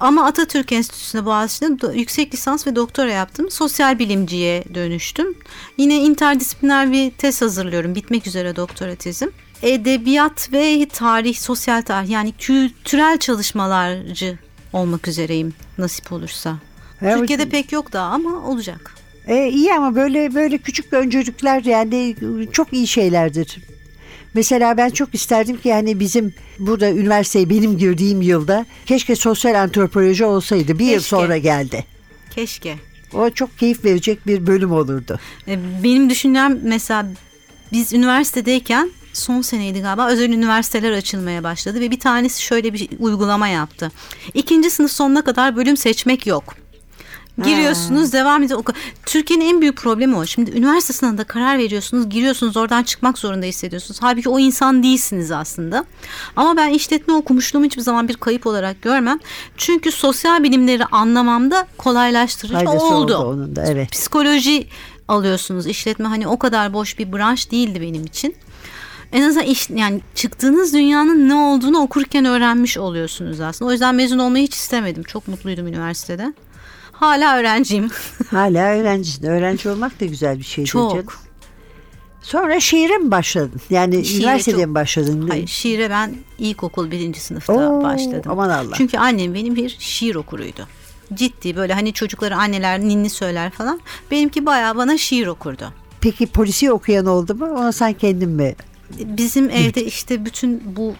Ama 0.00 0.26
Atatürk 0.26 0.72
Enstitüsü'nde 0.72 1.24
Boğaziçi'nde 1.24 1.98
yüksek 1.98 2.34
lisans 2.34 2.66
ve 2.66 2.76
doktora 2.76 3.10
yaptım. 3.10 3.50
Sosyal 3.50 3.98
bilimciye 3.98 4.64
dönüştüm. 4.74 5.34
Yine 5.78 5.96
interdisipliner 5.96 6.92
bir 6.92 7.10
tez 7.10 7.42
hazırlıyorum. 7.42 7.94
Bitmek 7.94 8.26
üzere 8.26 8.56
doktora 8.56 8.94
tezim. 8.94 9.32
Edebiyat 9.62 10.52
ve 10.52 10.88
tarih, 10.92 11.36
sosyal 11.36 11.82
tarih 11.82 12.10
yani 12.10 12.32
kültürel 12.32 13.18
çalışmalarcı 13.18 14.38
olmak 14.72 15.08
üzereyim 15.08 15.54
nasip 15.78 16.12
olursa. 16.12 16.56
Evet. 17.02 17.18
Türkiye'de 17.18 17.48
pek 17.48 17.72
yok 17.72 17.92
daha 17.92 18.06
ama 18.10 18.48
olacak. 18.48 18.94
E, 19.26 19.48
iyi 19.48 19.74
ama 19.74 19.94
böyle 19.94 20.34
böyle 20.34 20.58
küçük 20.58 20.92
öncülükler 20.92 21.64
yani 21.64 22.16
çok 22.52 22.72
iyi 22.72 22.86
şeylerdir. 22.86 23.58
Mesela 24.34 24.76
ben 24.76 24.90
çok 24.90 25.14
isterdim 25.14 25.56
ki 25.56 25.68
yani 25.68 26.00
bizim 26.00 26.34
burada 26.58 26.90
üniversiteye 26.90 27.50
benim 27.50 27.78
girdiğim 27.78 28.22
yılda 28.22 28.66
keşke 28.86 29.16
sosyal 29.16 29.62
antropoloji 29.62 30.24
olsaydı. 30.24 30.78
Bir 30.78 30.84
yıl 30.84 30.92
Keşke. 30.92 31.08
sonra 31.08 31.36
geldi. 31.38 31.84
Keşke. 32.34 32.76
O 33.14 33.30
çok 33.30 33.58
keyif 33.58 33.84
verecek 33.84 34.26
bir 34.26 34.46
bölüm 34.46 34.72
olurdu. 34.72 35.18
E, 35.48 35.58
Benim 35.84 36.10
düşüncem 36.10 36.58
mesela 36.62 37.06
biz 37.72 37.92
üniversitedeyken 37.92 38.90
son 39.12 39.40
seneydi 39.40 39.80
galiba 39.80 40.08
özel 40.08 40.30
üniversiteler 40.30 40.92
açılmaya 40.92 41.44
başladı 41.44 41.80
ve 41.80 41.90
bir 41.90 42.00
tanesi 42.00 42.42
şöyle 42.42 42.72
bir 42.72 42.88
uygulama 42.98 43.48
yaptı. 43.48 43.92
İkinci 44.34 44.70
sınıf 44.70 44.90
sonuna 44.92 45.24
kadar 45.24 45.56
bölüm 45.56 45.76
seçmek 45.76 46.26
yok. 46.26 46.54
Giriyorsunuz 47.44 48.12
devam 48.12 48.42
ediyor. 48.42 48.64
Türkiye'nin 49.06 49.44
en 49.48 49.60
büyük 49.60 49.76
problemi 49.76 50.16
o. 50.16 50.26
Şimdi 50.26 50.50
üniversite 50.50 50.92
sınavında 50.92 51.24
karar 51.24 51.58
veriyorsunuz, 51.58 52.08
giriyorsunuz, 52.08 52.56
oradan 52.56 52.82
çıkmak 52.82 53.18
zorunda 53.18 53.46
hissediyorsunuz. 53.46 54.02
Halbuki 54.02 54.28
o 54.28 54.38
insan 54.38 54.82
değilsiniz 54.82 55.30
aslında. 55.30 55.84
Ama 56.36 56.56
ben 56.56 56.68
işletme 56.68 57.14
okumuşluğumu 57.14 57.66
hiçbir 57.66 57.82
zaman 57.82 58.08
bir 58.08 58.14
kayıp 58.14 58.46
olarak 58.46 58.82
görmem. 58.82 59.18
Çünkü 59.56 59.92
sosyal 59.92 60.42
bilimleri 60.42 60.84
anlamamda 60.84 61.66
kolaylaştırıcı 61.78 62.54
Faydası 62.54 62.84
oldu. 62.84 63.16
oldu 63.16 63.16
onun 63.16 63.56
da 63.56 63.64
evet. 63.66 63.90
Psikoloji 63.90 64.68
alıyorsunuz. 65.08 65.66
İşletme 65.66 66.08
hani 66.08 66.28
o 66.28 66.38
kadar 66.38 66.72
boş 66.72 66.98
bir 66.98 67.12
branş 67.12 67.50
değildi 67.50 67.80
benim 67.80 68.04
için. 68.04 68.36
En 69.12 69.22
azından 69.22 69.46
iş, 69.46 69.70
yani 69.70 70.00
çıktığınız 70.14 70.74
dünyanın 70.74 71.28
ne 71.28 71.34
olduğunu 71.34 71.78
okurken 71.78 72.24
öğrenmiş 72.24 72.78
oluyorsunuz 72.78 73.40
aslında. 73.40 73.68
O 73.68 73.72
yüzden 73.72 73.94
mezun 73.94 74.18
olmayı 74.18 74.44
hiç 74.46 74.54
istemedim. 74.54 75.02
Çok 75.02 75.28
mutluydum 75.28 75.66
üniversitede. 75.66 76.32
Hala 77.00 77.36
öğrenciyim. 77.38 77.90
Hala 78.30 78.74
öğrencisin. 78.74 79.26
Öğrenci 79.26 79.68
olmak 79.68 80.00
da 80.00 80.04
güzel 80.04 80.38
bir 80.38 80.44
şeydir 80.44 80.68
Çok. 80.70 80.90
canım. 80.92 81.06
Sonra 82.22 82.60
şiire 82.60 82.98
mi 82.98 83.10
başladın? 83.10 83.60
Yani 83.70 84.04
Şiire 84.04 84.18
üniversitede 84.22 84.56
çok- 84.56 84.66
mi 84.66 84.74
başladın? 84.74 85.28
Hayır, 85.28 85.46
şiire 85.46 85.90
ben 85.90 86.14
ilkokul 86.38 86.90
birinci 86.90 87.20
sınıfta 87.20 87.52
Oo, 87.52 87.82
başladım. 87.82 88.22
aman 88.30 88.48
Allah. 88.50 88.74
Çünkü 88.76 88.98
annem 88.98 89.34
benim 89.34 89.56
bir 89.56 89.76
şiir 89.78 90.14
okuruydu. 90.14 90.68
Ciddi 91.14 91.56
böyle 91.56 91.72
hani 91.74 91.92
çocukları 91.92 92.36
anneler 92.36 92.80
ninni 92.80 93.10
söyler 93.10 93.50
falan. 93.50 93.80
Benimki 94.10 94.46
bayağı 94.46 94.76
bana 94.76 94.98
şiir 94.98 95.26
okurdu. 95.26 95.72
Peki 96.00 96.26
polisi 96.26 96.72
okuyan 96.72 97.06
oldu 97.06 97.34
mu? 97.34 97.46
Ona 97.46 97.72
sen 97.72 97.92
kendin 97.92 98.28
mi? 98.30 98.54
Bizim 98.98 99.50
evde 99.50 99.84
işte 99.84 100.24
bütün 100.24 100.76
bu 100.76 100.94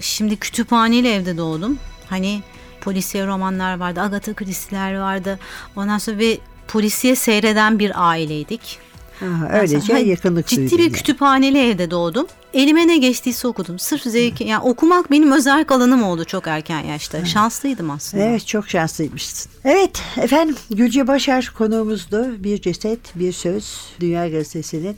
şimdi 0.00 0.36
kütüphaneli 0.36 1.08
evde 1.08 1.36
doğdum. 1.36 1.78
Hani 2.10 2.42
polisiye 2.84 3.26
romanlar 3.26 3.78
vardı, 3.78 4.00
Agatha 4.00 4.34
Christie'ler 4.34 4.98
vardı. 4.98 5.38
Ondan 5.76 5.98
sonra 5.98 6.18
ve 6.18 6.38
polisiye 6.68 7.16
seyreden 7.16 7.78
bir 7.78 8.08
aileydik. 8.10 8.78
Aha, 9.22 9.48
öylece 9.48 9.92
hani 9.92 10.08
yakınlık 10.08 10.46
Ciddi 10.46 10.78
bir 10.78 10.82
yani. 10.82 10.92
kütüphaneli 10.92 11.58
evde 11.58 11.90
doğdum. 11.90 12.26
Elime 12.54 12.88
ne 12.88 12.98
geçtiyse 12.98 13.48
okudum. 13.48 13.78
Sırf 13.78 14.02
zevki, 14.02 14.44
yani 14.44 14.62
okumak 14.62 15.10
benim 15.10 15.32
özel 15.32 15.64
alanım 15.68 16.02
oldu 16.02 16.24
çok 16.24 16.46
erken 16.46 16.80
yaşta. 16.80 17.24
Şanslıydım 17.24 17.90
aslında. 17.90 18.24
Evet 18.24 18.46
çok 18.46 18.68
şanslıymışsın. 18.68 19.52
Evet 19.64 20.02
efendim 20.16 20.56
Gülce 20.70 21.06
Başar 21.06 21.52
konuğumuzdu. 21.58 22.44
Bir 22.44 22.62
ceset 22.62 23.18
bir 23.18 23.32
söz 23.32 23.80
Dünya 24.00 24.28
Gazetesi'nin 24.28 24.96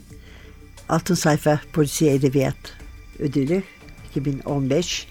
altın 0.89 1.15
sayfa 1.15 1.59
polisiye 1.73 2.13
edebiyat 2.13 2.55
ödülü 3.19 3.63
2015. 4.09 5.07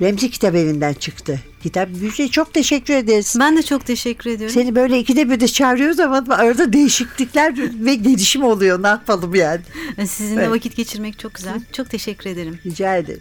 Remzi 0.00 0.30
Kitap 0.30 0.54
Evi'nden 0.54 0.92
çıktı. 0.92 1.40
Kitap 1.62 1.88
Gülce 2.00 2.28
çok 2.28 2.54
teşekkür 2.54 2.94
ederiz. 2.94 3.36
Ben 3.40 3.56
de 3.56 3.62
çok 3.62 3.86
teşekkür 3.86 4.30
ediyorum. 4.30 4.54
Seni 4.54 4.74
böyle 4.74 4.98
ikide 4.98 5.30
bir 5.30 5.40
de 5.40 5.48
çağırıyoruz 5.48 6.00
ama 6.00 6.24
arada 6.28 6.72
değişiklikler 6.72 7.54
ve 7.84 7.94
gelişim 7.94 8.44
oluyor. 8.44 8.82
Ne 8.82 8.86
yapalım 8.86 9.34
yani? 9.34 9.60
Sizinle 10.06 10.40
Evet. 10.40 10.50
vakit 10.50 10.76
geçirmek 10.76 11.18
çok 11.18 11.34
güzel. 11.34 11.60
Çok 11.72 11.90
teşekkür 11.90 12.30
ederim 12.30 12.58
Rica 12.66 12.96
ederim. 12.96 13.20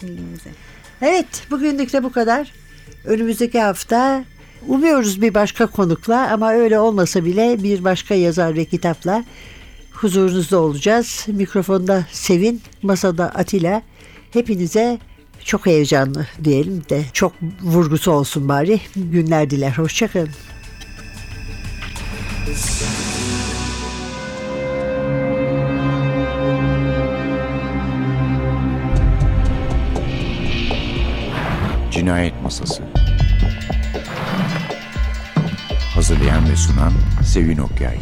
Evet 1.02 1.26
bugünlük 1.52 1.94
de 1.94 2.04
bu 2.04 2.12
kadar. 2.12 2.52
Önümüzdeki 3.06 3.60
hafta 3.60 4.24
umuyoruz 4.68 5.22
bir 5.22 5.34
başka 5.34 5.66
konukla 5.68 6.32
ama 6.32 6.54
öyle 6.54 6.80
olmasa 6.80 7.26
bile 7.26 7.64
bir 7.64 7.84
başka 7.84 8.16
yazar 8.16 8.56
ve 8.56 8.66
kitapla 8.66 9.24
huzurunuzda 9.94 10.60
olacağız. 10.60 11.26
Mikrofonda 11.28 12.06
Sevin, 12.12 12.62
masada 12.82 13.26
Atilla. 13.26 13.82
Hepinize 14.32 15.00
çok 15.46 15.66
heyecanlı 15.66 16.28
diyelim 16.44 16.84
de 16.90 17.04
çok 17.14 17.34
vurgusu 17.62 18.12
olsun 18.12 18.50
bari. 18.50 18.82
Günler 18.96 19.50
diler. 19.50 19.72
Hoşçakalın. 19.72 20.30
Cinayet 31.92 32.34
Masası 32.44 32.84
Hazırlayan 35.94 36.50
ve 36.50 36.56
sunan 36.56 36.94
Sevin 37.24 37.58
Okyay 37.58 37.98